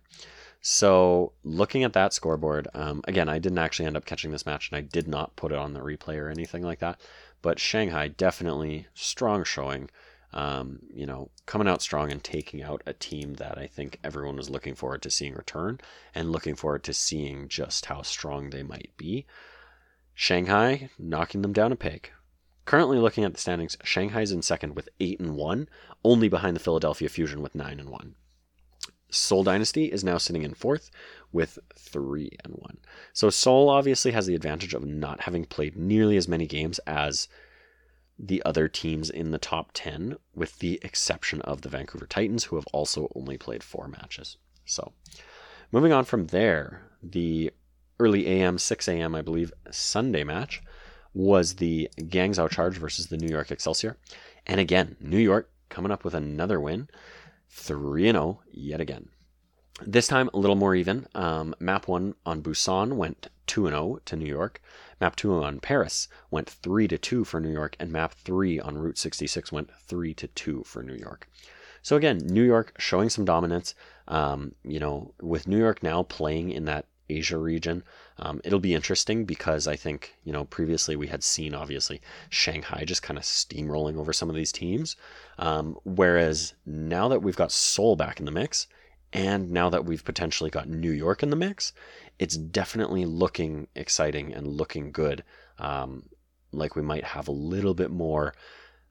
[0.60, 4.70] So, looking at that scoreboard, um, again, I didn't actually end up catching this match
[4.70, 7.00] and I did not put it on the replay or anything like that.
[7.42, 9.90] But Shanghai definitely strong showing,
[10.32, 14.36] um, you know, coming out strong and taking out a team that I think everyone
[14.36, 15.80] was looking forward to seeing return
[16.14, 19.26] and looking forward to seeing just how strong they might be.
[20.14, 22.10] Shanghai knocking them down a peg.
[22.64, 25.68] Currently looking at the standings, Shanghai's in second with 8 and 1,
[26.02, 28.14] only behind the Philadelphia Fusion with 9 and 1.
[29.14, 30.90] Seoul Dynasty is now sitting in fourth
[31.32, 32.78] with three and one.
[33.12, 37.28] So Seoul obviously has the advantage of not having played nearly as many games as
[38.18, 42.56] the other teams in the top 10, with the exception of the Vancouver Titans, who
[42.56, 44.36] have also only played four matches.
[44.64, 44.92] So,
[45.72, 47.52] moving on from there, the
[47.98, 50.62] early AM, 6 AM, I believe, Sunday match
[51.14, 53.96] was the Guangzhou Charge versus the New York Excelsior.
[54.46, 56.88] And again, New York coming up with another win.
[57.50, 59.08] 3 0 yet again.
[59.82, 61.06] This time a little more even.
[61.14, 64.60] Um, map 1 on Busan went 2 0 to New York.
[65.00, 67.76] Map 2 on Paris went 3 2 for New York.
[67.78, 71.28] And map 3 on Route 66 went 3 2 for New York.
[71.82, 73.74] So again, New York showing some dominance.
[74.08, 77.84] Um, you know, with New York now playing in that Asia region.
[78.18, 82.84] Um, it'll be interesting because I think, you know, previously we had seen obviously Shanghai
[82.84, 84.96] just kind of steamrolling over some of these teams.
[85.38, 88.68] Um, whereas now that we've got Seoul back in the mix,
[89.12, 91.72] and now that we've potentially got New York in the mix,
[92.18, 95.22] it's definitely looking exciting and looking good.
[95.58, 96.08] Um,
[96.52, 98.34] like we might have a little bit more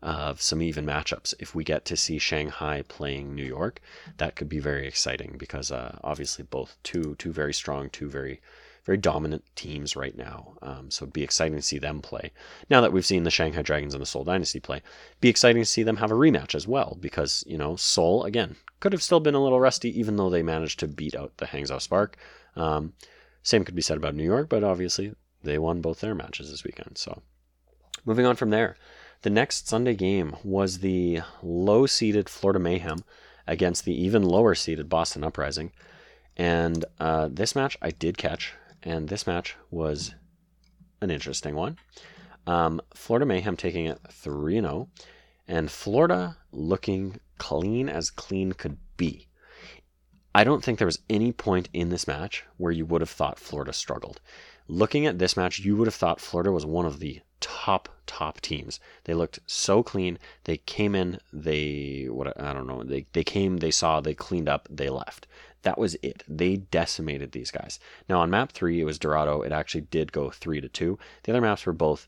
[0.01, 1.33] of some even matchups.
[1.39, 3.79] If we get to see Shanghai playing New York,
[4.17, 8.41] that could be very exciting because uh, obviously both two two very strong, two very
[8.85, 10.53] very dominant teams right now.
[10.61, 12.31] Um, so it'd be exciting to see them play.
[12.69, 14.81] Now that we've seen the Shanghai Dragons and the Seoul Dynasty play,
[15.21, 18.55] be exciting to see them have a rematch as well because you know Seoul again
[18.79, 21.45] could have still been a little rusty even though they managed to beat out the
[21.45, 22.17] Hangzhou Spark.
[22.55, 22.93] Um,
[23.41, 25.13] same could be said about New York, but obviously
[25.43, 26.97] they won both their matches this weekend.
[26.97, 27.21] So
[28.05, 28.75] moving on from there.
[29.21, 33.05] The next Sunday game was the low seeded Florida Mayhem
[33.47, 35.71] against the even lower seeded Boston Uprising.
[36.35, 38.53] And uh, this match I did catch,
[38.83, 40.13] and this match was
[41.01, 41.77] an interesting one.
[42.45, 44.89] Um, Florida Mayhem taking it 3 0,
[45.47, 49.27] and Florida looking clean as clean could be.
[50.35, 53.39] I don't think there was any point in this match where you would have thought
[53.39, 54.19] Florida struggled.
[54.67, 58.39] Looking at this match, you would have thought Florida was one of the top top
[58.41, 58.79] teams.
[59.03, 60.17] They looked so clean.
[60.45, 64.49] They came in, they what I don't know, they they came, they saw, they cleaned
[64.49, 65.27] up, they left.
[65.63, 66.23] That was it.
[66.27, 67.79] They decimated these guys.
[68.07, 69.41] Now on map 3 it was Dorado.
[69.41, 70.99] It actually did go 3 to 2.
[71.23, 72.07] The other maps were both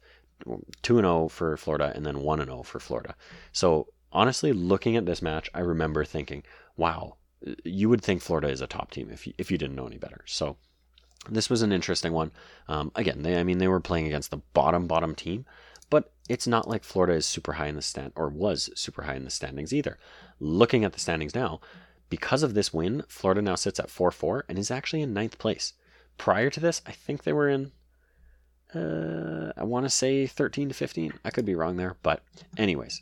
[0.84, 3.16] 2 and 0 for Florida and then 1 and 0 for Florida.
[3.52, 6.44] So honestly looking at this match, I remember thinking,
[6.78, 7.16] "Wow,
[7.64, 9.98] you would think Florida is a top team if you, if you didn't know any
[9.98, 10.58] better." So
[11.30, 12.32] this was an interesting one.
[12.68, 15.46] Um, again, they I mean they were playing against the bottom bottom team,
[15.90, 19.16] but it's not like Florida is super high in the stand or was super high
[19.16, 19.98] in the standings either.
[20.40, 21.62] Looking at the standings now,
[22.10, 25.74] because of this win, Florida now sits at 4-4 and is actually in ninth place.
[26.18, 27.72] Prior to this, I think they were in
[28.74, 31.14] uh, I want to say 13 to 15.
[31.24, 32.24] I could be wrong there, but
[32.58, 33.02] anyways,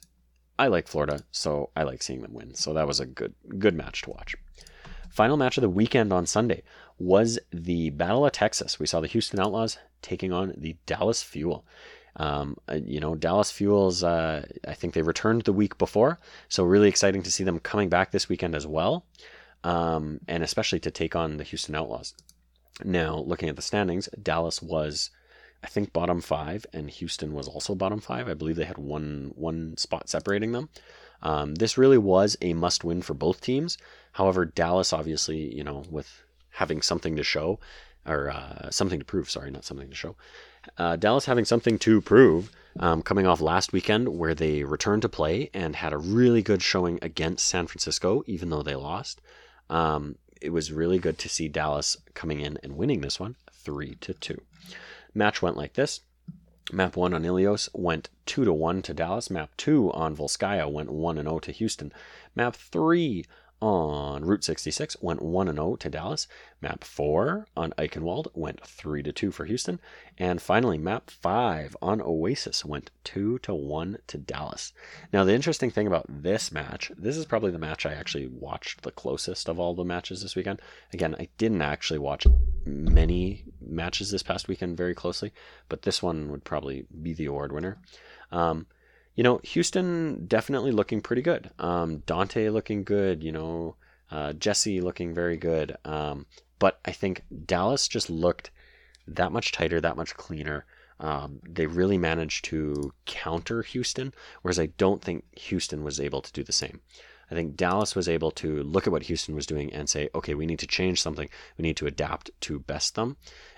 [0.60, 2.54] I like Florida, so I like seeing them win.
[2.54, 4.36] So that was a good good match to watch.
[5.10, 6.64] Final match of the weekend on Sunday
[6.97, 8.80] was the Battle of Texas.
[8.80, 11.66] We saw the Houston Outlaws taking on the Dallas Fuel.
[12.16, 16.64] Um, uh, you know, Dallas Fuels, uh, I think they returned the week before, so
[16.64, 19.05] really exciting to see them coming back this weekend as well,
[19.64, 22.14] um, and especially to take on the Houston Outlaws.
[22.84, 25.09] Now, looking at the standings, Dallas was,
[25.64, 28.28] I think, bottom five, and Houston was also bottom five.
[28.28, 30.70] I believe they had one one spot separating them.
[31.22, 33.78] Um, this really was a must win for both teams.
[34.11, 37.59] However, Dallas, obviously, you know, with having something to show,
[38.05, 40.16] or uh, something to prove, sorry, not something to show.
[40.78, 45.09] Uh, Dallas having something to prove, um, coming off last weekend where they returned to
[45.09, 49.22] play and had a really good showing against San Francisco, even though they lost.
[49.70, 53.95] Um, it was really good to see Dallas coming in and winning this one, three
[54.01, 54.41] to two.
[55.14, 56.01] Match went like this.
[56.72, 59.30] Map 1 on Ilios went 2 to 1 to Dallas.
[59.30, 61.91] Map 2 on Volskaya went 1 and 0 to Houston.
[62.36, 63.26] Map 3
[63.64, 66.28] on Route 66 went 1 0 to Dallas.
[66.59, 69.80] Map 4 on Eichenwalde went 3 2 for Houston.
[70.18, 74.74] And finally, map 5 on Oasis went 2 1 to Dallas.
[75.14, 78.82] Now, the interesting thing about this match, this is probably the match I actually watched
[78.82, 80.61] the closest of all the matches this weekend.
[80.91, 82.28] Again, I didn't actually watch
[82.66, 85.32] many matches this past weekend very closely,
[85.70, 87.78] but this one would probably be the award winner.
[88.30, 88.68] Um,
[89.16, 91.51] you know, Houston definitely looking pretty good.
[91.59, 93.24] Um, Danteh looking good.
[93.24, 93.76] You know,
[94.11, 95.76] uh, Jecse looking very good.
[95.86, 96.26] Um,
[96.59, 98.51] but I think Dallas just looked
[99.07, 100.66] that much tighter, that much cleaner.
[100.99, 106.32] Um, they really managed to counter Houston, whereas I don't think Houston was able to
[106.32, 106.82] do the same.
[107.30, 110.36] I think Dallas was able to look at what Houston was doing and say, okay,
[110.36, 111.30] we need to change something.
[111.57, 113.18] We need to adapt to best them.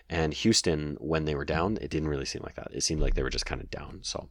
[0.10, 2.70] And Houston, when they were down, it didn't really seem like that.
[2.72, 3.99] It seemed like they were just kind of down.
[4.03, 4.30] So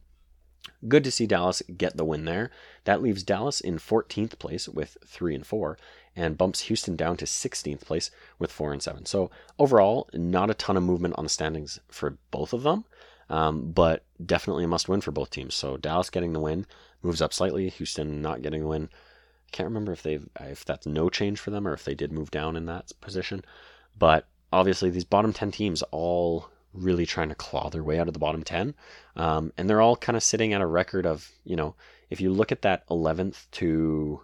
[0.87, 2.51] Good to see Dallas get the win there.
[2.83, 5.77] That leaves Dallas in 14th place with 3 and 4
[6.15, 9.05] and bumps Houston down to 16th place with 4 and 7.
[9.05, 12.85] So overall, not a ton of movement on the standings for both of them,
[13.29, 15.55] um, but definitely a must win for both teams.
[15.55, 16.65] So Dallas getting the win
[17.01, 17.69] moves up slightly.
[17.69, 18.89] Houston not getting the win.
[18.91, 22.11] I can't remember if they if that's no change for them or if they did
[22.11, 23.43] move down in that position.
[23.97, 28.13] But obviously, these bottom 10 teams all really trying to claw their way out of
[28.13, 28.75] the bottom 10.
[29.15, 31.75] Um, and they're all kind of sitting at a record of, you know,
[32.09, 34.21] if you look at that 11th to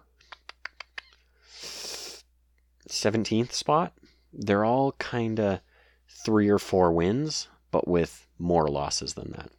[2.88, 3.92] 17th spot,
[4.32, 5.60] they're all kind of
[6.08, 9.50] three or four wins, but with more losses than that.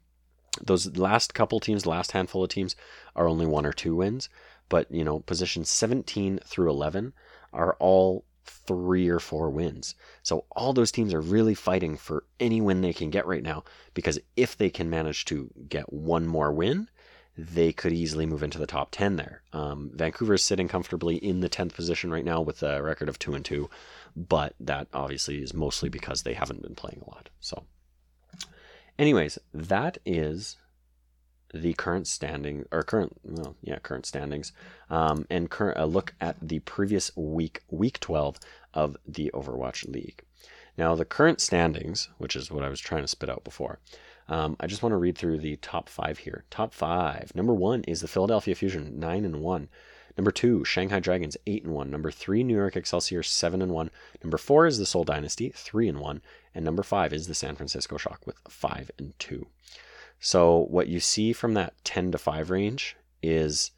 [0.62, 2.76] Those last couple teams, last handful of teams,
[3.16, 4.30] are only one or two wins.
[4.70, 7.14] But, you know, positions 17 through 11
[7.52, 9.96] are all three or four wins.
[10.22, 13.64] So all those teams are really fighting for any win they can get right now
[13.94, 16.90] because if they can manage to get one more win,
[17.38, 19.42] they could easily move into the top 10 there.
[19.54, 23.18] Um, Vancouver is sitting comfortably in the 10th position right now with a record of
[23.18, 23.70] 2 and 2,
[24.16, 27.30] but that obviously is mostly because they haven't been playing a lot.
[27.40, 27.64] So
[29.00, 30.58] anyways, that is
[31.54, 34.52] the current standing or current well yeah current standings
[34.90, 38.40] um, and current a look at the previous week week 12
[38.74, 40.24] of the overwatch league
[40.78, 43.80] now the current standings which is what i was trying to spit out before
[44.30, 47.84] um, i just want to read through the top five here top five number one
[47.84, 49.70] is the philadelphia fusion 9 and 1
[50.18, 51.90] Number two, Shanghai Dragons, eight and one.
[51.90, 53.90] Number three, New York Excelsior, seven and one.
[54.24, 56.22] Number four is the Seoul Dynasty, three and one.
[56.54, 59.48] And number five is the San Francisco Shock with five and two.
[60.26, 63.72] So what you see from that 10 to 5 range is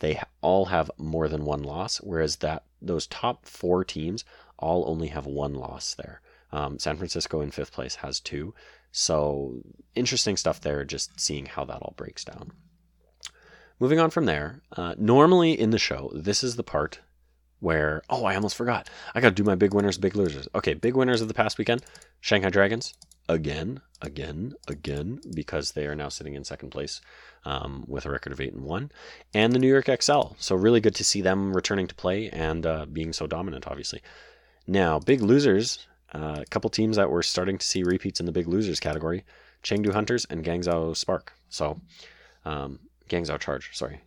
[0.00, 4.22] they all have more than one loss, whereas that those top four teams
[4.58, 6.20] all only have one loss there.
[6.52, 8.52] Um, San Francisco in fifth place has two.
[8.92, 9.62] So
[9.94, 12.52] interesting stuff there, just seeing how that all breaks down.
[13.80, 17.00] Moving on from there, uh, normally in the show, this is the part
[17.60, 18.90] where, oh, I almost forgot.
[19.14, 20.48] I got to do my big winners, big losers.
[20.54, 21.82] Okay, big winners of the past weekend
[22.20, 22.92] Shanghai Dragons,
[23.28, 27.00] again, again, again, because they are now sitting in second place
[27.44, 28.90] um, with a record of eight and one,
[29.34, 30.34] and the New York XL.
[30.38, 33.66] So really good to see them returning to play and uh, being so dominant.
[33.66, 34.02] Obviously,
[34.66, 35.86] now big losers.
[36.14, 39.24] Uh, a couple teams that we're starting to see repeats in the big losers category:
[39.62, 41.32] Chengdu Hunters and Guangzhou Spark.
[41.50, 41.80] So,
[42.44, 43.70] um, Guangzhou Charge.
[43.76, 44.00] Sorry.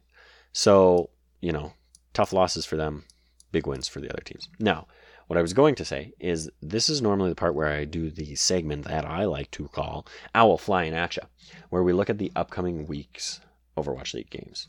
[0.53, 1.11] So
[1.41, 1.73] you know,
[2.13, 3.03] tough losses for them,
[3.51, 4.47] big wins for the other teams.
[4.59, 4.87] Now,
[5.31, 8.09] what I was going to say is this is normally the part where I do
[8.09, 10.05] the segment that I like to call
[10.35, 11.23] Owl Flying At Ya,
[11.69, 13.39] where we look at the upcoming week's
[13.77, 14.67] Overwatch League games.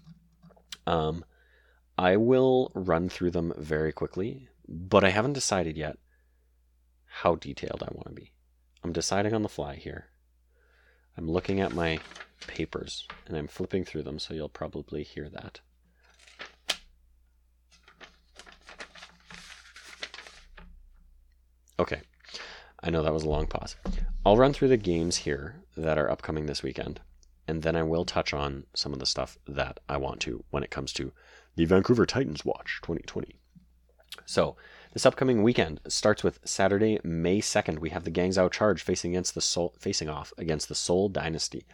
[0.87, 1.25] Um,
[1.99, 5.99] I will run through them very quickly, but I haven't decided yet
[7.07, 8.31] how detailed I want to be.
[8.85, 10.11] I'm deciding on the fly here.
[11.19, 11.99] I'm looking at my
[12.47, 15.59] papers and I'm flipping through them, so you'll probably hear that.
[21.83, 22.01] Okay.
[22.81, 23.75] I know that was a long pause.
[24.25, 27.01] I'll run through the games here that are upcoming this weekend,
[27.49, 30.63] and then I will touch on some of the stuff that I want to when
[30.63, 31.13] it comes to
[31.57, 33.35] the Vancouver Titans Watch 2020.
[34.27, 34.57] So,
[34.93, 37.81] this upcoming weekend starts with Saturday, May 2nd.
[37.81, 41.67] We have the Guangzhou Charge facing against the facing off against the Seoul Dynasty.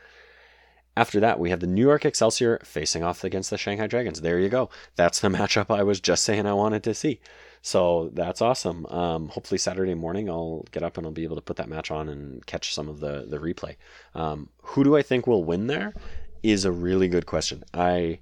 [0.96, 4.22] After that, we have the New York Excelsior facing off against the Shanghai Dragons.
[4.22, 4.70] There you go.
[4.96, 7.20] That's the matchup I was just saying I wanted to see.
[7.62, 8.86] So that's awesome.
[8.86, 11.90] Um, hopefully Saturday morning I'll get up and I'll be able to put that match
[11.90, 13.76] on and catch some of the the replay.
[14.14, 15.94] Um, who do I think will win there?
[16.42, 17.64] Is a really good question.
[17.74, 18.20] I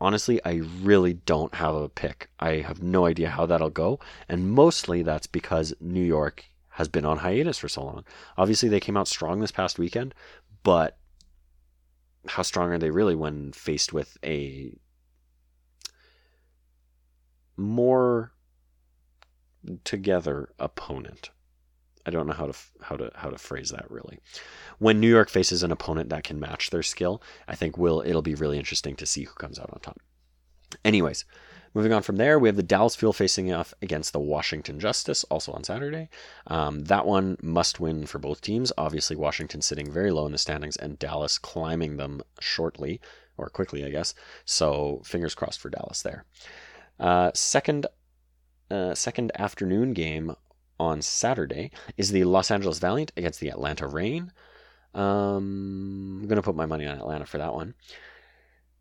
[0.00, 2.30] honestly I really don't have a pick.
[2.38, 3.98] I have no idea how that'll go,
[4.28, 8.04] and mostly that's because New York has been on hiatus for so long.
[8.36, 10.14] Obviously they came out strong this past weekend,
[10.62, 10.96] but
[12.26, 14.72] how strong are they really when faced with a
[17.56, 18.32] more
[19.84, 21.30] together opponent.
[22.06, 24.18] I don't know how to how to how to phrase that really.
[24.78, 28.22] When New York faces an opponent that can match their skill, I think will it'll
[28.22, 30.00] be really interesting to see who comes out on top.
[30.84, 31.24] Anyways,
[31.74, 35.24] moving on from there, we have the Dallas Fuel facing off against the Washington Justice,
[35.24, 36.08] also on Saturday.
[36.46, 38.72] Um, that one must win for both teams.
[38.78, 43.00] Obviously, Washington sitting very low in the standings, and Dallas climbing them shortly
[43.36, 44.14] or quickly, I guess.
[44.44, 46.24] So fingers crossed for Dallas there.
[46.98, 47.86] Uh, second,
[48.70, 50.34] uh, second afternoon game
[50.78, 54.32] on Saturday is the Los Angeles Valiant against the Atlanta Reign.
[54.94, 57.74] Um, I'm going to put my money on Atlanta for that one.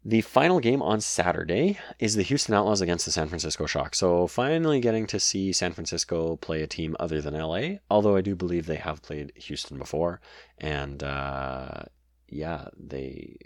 [0.06, 3.94] The final game on Saturday is the Houston Outlaws against the San Francisco Shock.
[3.94, 8.22] So finally getting to see San Francisco play a team other than LA, although I
[8.22, 10.22] do believe they have played Houston before.
[10.60, 11.84] And uh,
[12.30, 13.38] yeah, they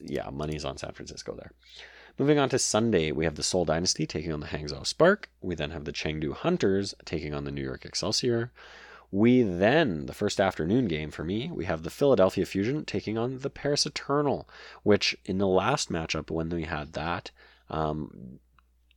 [0.00, 1.52] yeah, money's on San Francisco there.
[2.20, 5.30] Moving on to Sunday, we have the Seoul Dynasty taking on the Hangzhou Spark.
[5.40, 8.52] We then have the Chengdu Hunters taking on the New York Excelsior.
[9.10, 13.38] We then, the first afternoon game for me, we have the Philadelphia Fusion taking on
[13.38, 14.46] the Paris Eternal,
[14.82, 17.30] which in the last matchup, when we had that,
[17.70, 18.38] um,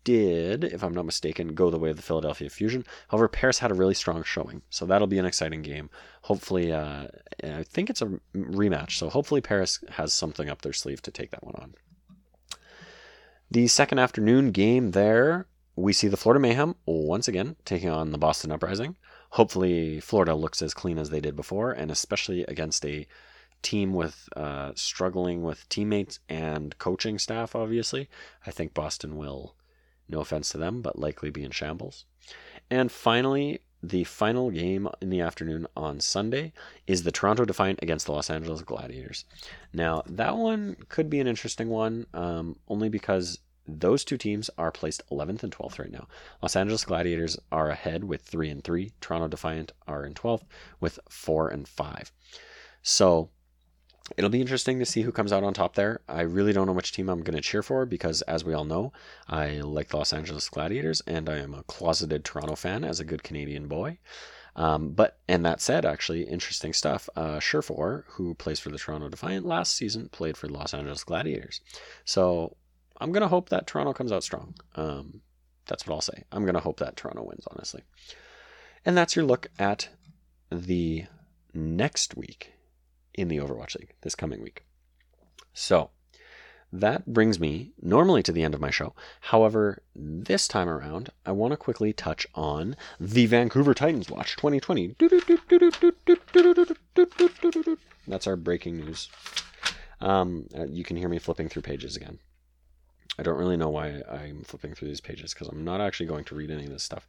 [0.03, 2.83] did, if I'm not mistaken, go the way of the Philadelphia Fusion.
[3.07, 5.89] However, Paris had a really strong showing, so that'll be an exciting game.
[6.23, 7.07] Hopefully, uh,
[7.41, 11.31] I think it's a rematch, so hopefully Paris has something up their sleeve to take
[11.31, 11.75] that one on.
[13.53, 15.45] The second afternoon game there,
[15.75, 18.95] we see the Florida Mayhem once again taking on the Boston Uprising.
[19.29, 23.05] Hopefully, Florida looks as clean as they did before, and especially against a
[23.61, 27.55] team with uh, struggling with teammates and coaching staff.
[27.55, 28.09] Obviously,
[28.43, 29.53] I think Boston will.
[30.09, 32.05] No offense to them, but likely be in shambles.
[32.71, 36.53] And finally, the final game in the afternoon on Sunday
[36.87, 39.25] is the Toronto Defiant against the Los Angeles Gladiators.
[39.73, 44.71] Now, that one could be an interesting one, um, only because those two teams are
[44.71, 46.07] placed 11th and 12th right now.
[46.41, 48.93] Los Angeles Gladiators are ahead with 3 and 3.
[49.01, 50.43] Toronto Defiant are in 12th
[50.79, 52.11] with 4 and 5.
[52.81, 53.29] So,
[54.17, 56.01] it'll be interesting to see who comes out on top there.
[56.07, 58.65] I really don't know which team I'm going to cheer for because, as we all
[58.65, 58.91] know,
[59.27, 63.05] I like the Los Angeles Gladiators and I am a closeted Toronto fan as a
[63.05, 63.99] good Canadian boy.
[64.55, 67.09] Um, but, and that said, actually, interesting stuff.
[67.15, 71.03] Uh, Surefour, who plays for the Toronto Defiant last season, played for the Los Angeles
[71.03, 71.61] Gladiators.
[72.05, 72.55] So
[73.01, 74.53] I'm going to hope that Toronto comes out strong.
[74.75, 75.21] Um,
[75.65, 76.23] that's what I'll say.
[76.31, 77.81] I'm going to hope that Toronto wins, honestly.
[78.85, 79.89] And that's your look at
[80.51, 81.05] the
[81.53, 82.53] next week
[83.13, 84.65] in the Overwatch League this coming week.
[85.53, 85.91] So
[86.71, 88.95] that brings me normally to the end of my show.
[89.21, 94.95] However, this time around, I want to quickly touch on the Vancouver Titans Watch 2020.
[98.07, 99.09] That's our breaking news.
[100.01, 102.17] Um, you can hear me flipping through pages again.
[103.19, 106.23] I don't really know why I'm flipping through these pages because I'm not actually going
[106.25, 107.05] to read any of this stuff.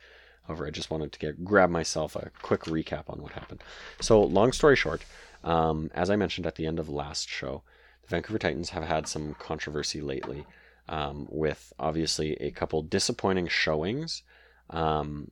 [0.47, 3.65] However, I just wanted to get grab myself a quick recap on what happened.
[4.01, 5.03] So, long story short,
[5.45, 7.63] um, as I mentioned at the end of last show,
[8.03, 10.45] the Vancouver Titans have had some controversy lately
[10.89, 14.23] um, with obviously a couple disappointing showings
[14.71, 15.31] um,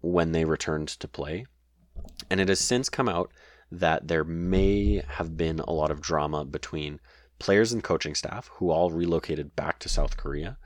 [0.00, 1.46] when they returned to play.
[2.30, 3.30] And it has since come out
[3.70, 7.00] that there may have been a lot of drama between
[7.38, 10.56] players and coaching staff who all relocated back to South Korea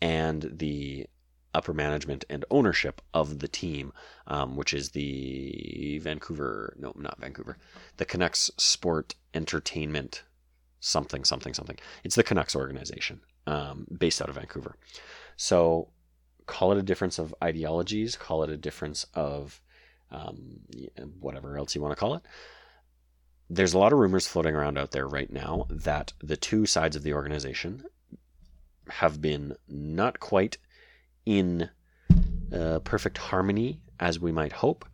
[0.00, 1.06] and the
[1.54, 3.92] upper management and ownership of the team,
[4.26, 7.56] um, which is the Vancouver, no, not Vancouver,
[7.96, 10.22] the Canucks Sport Entertainment
[10.84, 11.78] something, something, something.
[12.04, 14.76] It's the Canucks organization um, based out of Vancouver.
[15.36, 15.88] So
[16.46, 19.62] call it a difference of ideologies, call it a difference of
[20.10, 20.60] um,
[21.20, 22.22] whatever else you want to call it.
[23.48, 26.96] There's a lot of rumors floating around out there right now that the two sides
[26.96, 27.84] of the organization
[28.88, 30.58] have been not quite
[31.26, 31.70] in
[32.52, 34.84] uh, perfect harmony as we might hope.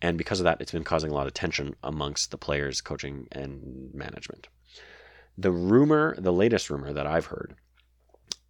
[0.00, 3.26] And because of that, it's been causing a lot of tension amongst the players, coaching,
[3.32, 4.48] and management.
[5.36, 7.54] The rumor, the latest rumor that I've heard,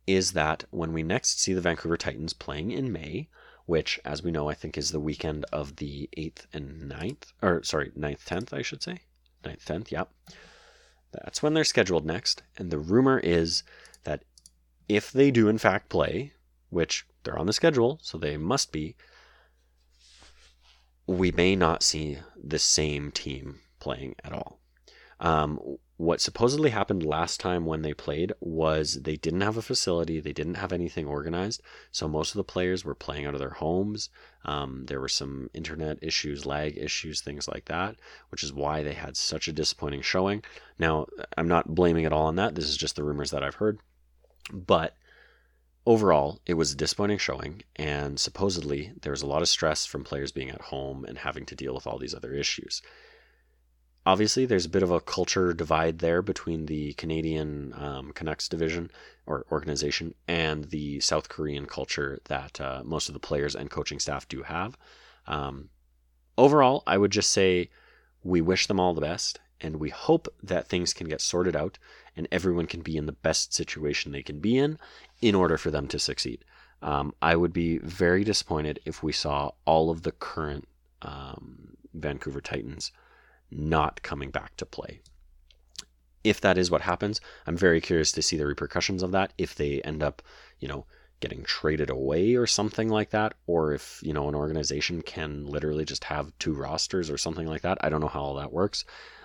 [0.07, 3.29] is that when we next see the Vancouver Titans playing in May,
[3.67, 7.63] which, as we know, I think is the weekend of the 8th and 9th, or
[7.63, 9.01] sorry, 9th, 10th, I should say.
[9.45, 10.11] 9th, 10th, yep.
[11.13, 12.43] That's when they're scheduled next.
[12.57, 13.63] And the rumor is
[14.05, 14.25] that
[14.89, 16.33] if they do, in fact, play,
[16.71, 18.97] which they're on the schedule, so they must be,
[21.07, 24.61] we may not see the same team playing at all.
[25.21, 30.21] Um, what supposedly happened last time when they played was they didn't have a facility,
[30.21, 33.51] they didn't have anything organized, so most of the players were playing out of their
[33.51, 34.09] homes.
[34.45, 37.97] Um, there were some internet issues, lag issues, things like that,
[38.31, 40.45] which is why they had such a disappointing showing.
[40.79, 43.57] Now, I'm not blaming it all on that, this is just the rumors that I've
[43.57, 43.81] heard.
[44.53, 44.95] But
[45.87, 50.05] overall, it was a disappointing showing, and supposedly there was a lot of stress from
[50.05, 52.83] players being at home and having to deal with all these other issues.
[54.07, 58.91] Obviously, there's a bit of a culture divide there between the Canadian um, Canucks division
[59.27, 63.99] or organization and the South Korean culture that uh, most of the players and coaching
[63.99, 64.79] staff do have.
[65.27, 65.69] Um,
[66.39, 67.69] overall, I would just say
[68.23, 71.79] we wish them all the best and we hope that things can get sorted out
[72.17, 74.79] and everyone can be in the best situation they can be in
[75.21, 76.45] in order for them to succeed.
[76.83, 80.69] Um, I would be very disappointed if we saw all of the current
[81.03, 82.93] um, Vancouver Titans
[83.51, 85.01] not coming back to play.
[86.23, 89.33] If that is what happens, I'm very curious to see the repercussions of that.
[89.39, 90.23] If they end up,
[90.61, 90.85] you know,
[91.21, 95.85] getting traded away or something like that, or if, you know, an organization can literally
[95.85, 97.79] just have two rosters or something like that.
[97.81, 98.85] I don't know how all that works.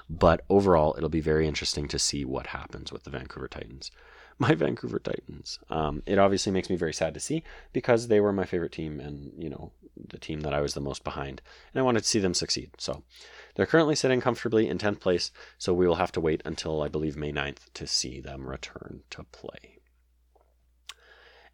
[0.10, 3.92] But overall, it'll be very interesting to see what happens with the Vancouver Titans.
[4.40, 5.60] My Vancouver Titans.
[5.70, 9.00] Um, it obviously makes me very sad to see because they were my favorite team
[9.00, 11.42] and, you know, the team that I was the most behind.
[11.74, 12.72] And I wanted to see them succeed.
[12.78, 13.04] So
[13.56, 15.32] they're currently sitting comfortably in 10th place.
[15.58, 19.04] So we will have to wait until, I believe, May 9th to see them return
[19.12, 19.80] to play.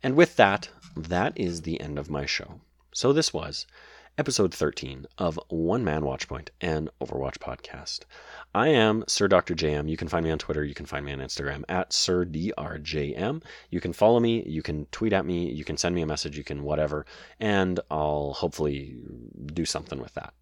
[0.01, 2.61] And with that, that is the end of my show.
[2.93, 3.65] So this was
[4.19, 8.01] episode 13 of One Man Watchpoint and Overwatch Podcast.
[8.53, 9.55] I am Sir Dr.
[9.55, 9.89] JM.
[9.89, 10.65] You can find me on Twitter.
[10.65, 13.41] You can find me on Instagram at Sir DRJM.
[13.69, 14.43] You can follow me.
[14.45, 15.49] You can tweet at me.
[15.49, 16.37] You can send me a message.
[16.37, 17.05] You can whatever.
[17.39, 18.97] And I'll hopefully
[19.53, 20.33] do something with that.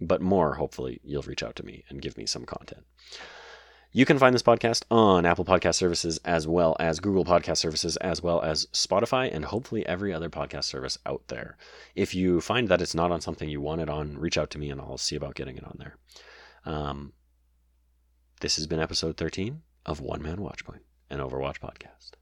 [0.00, 2.82] But more, hopefully, you'll reach out to me and give me some content.
[3.96, 7.96] You can find this podcast on Apple Podcast Services as well as Google Podcast Services
[7.98, 11.56] as well as Spotify and hopefully every other podcast service out there.
[11.94, 14.58] If you find that it's not on something you want it on, reach out to
[14.58, 15.96] me and I'll see about getting it on there.
[16.64, 17.12] Um,
[18.40, 22.14] this has been episode 13 of One Man Watchpoint, an Overwatch podcast.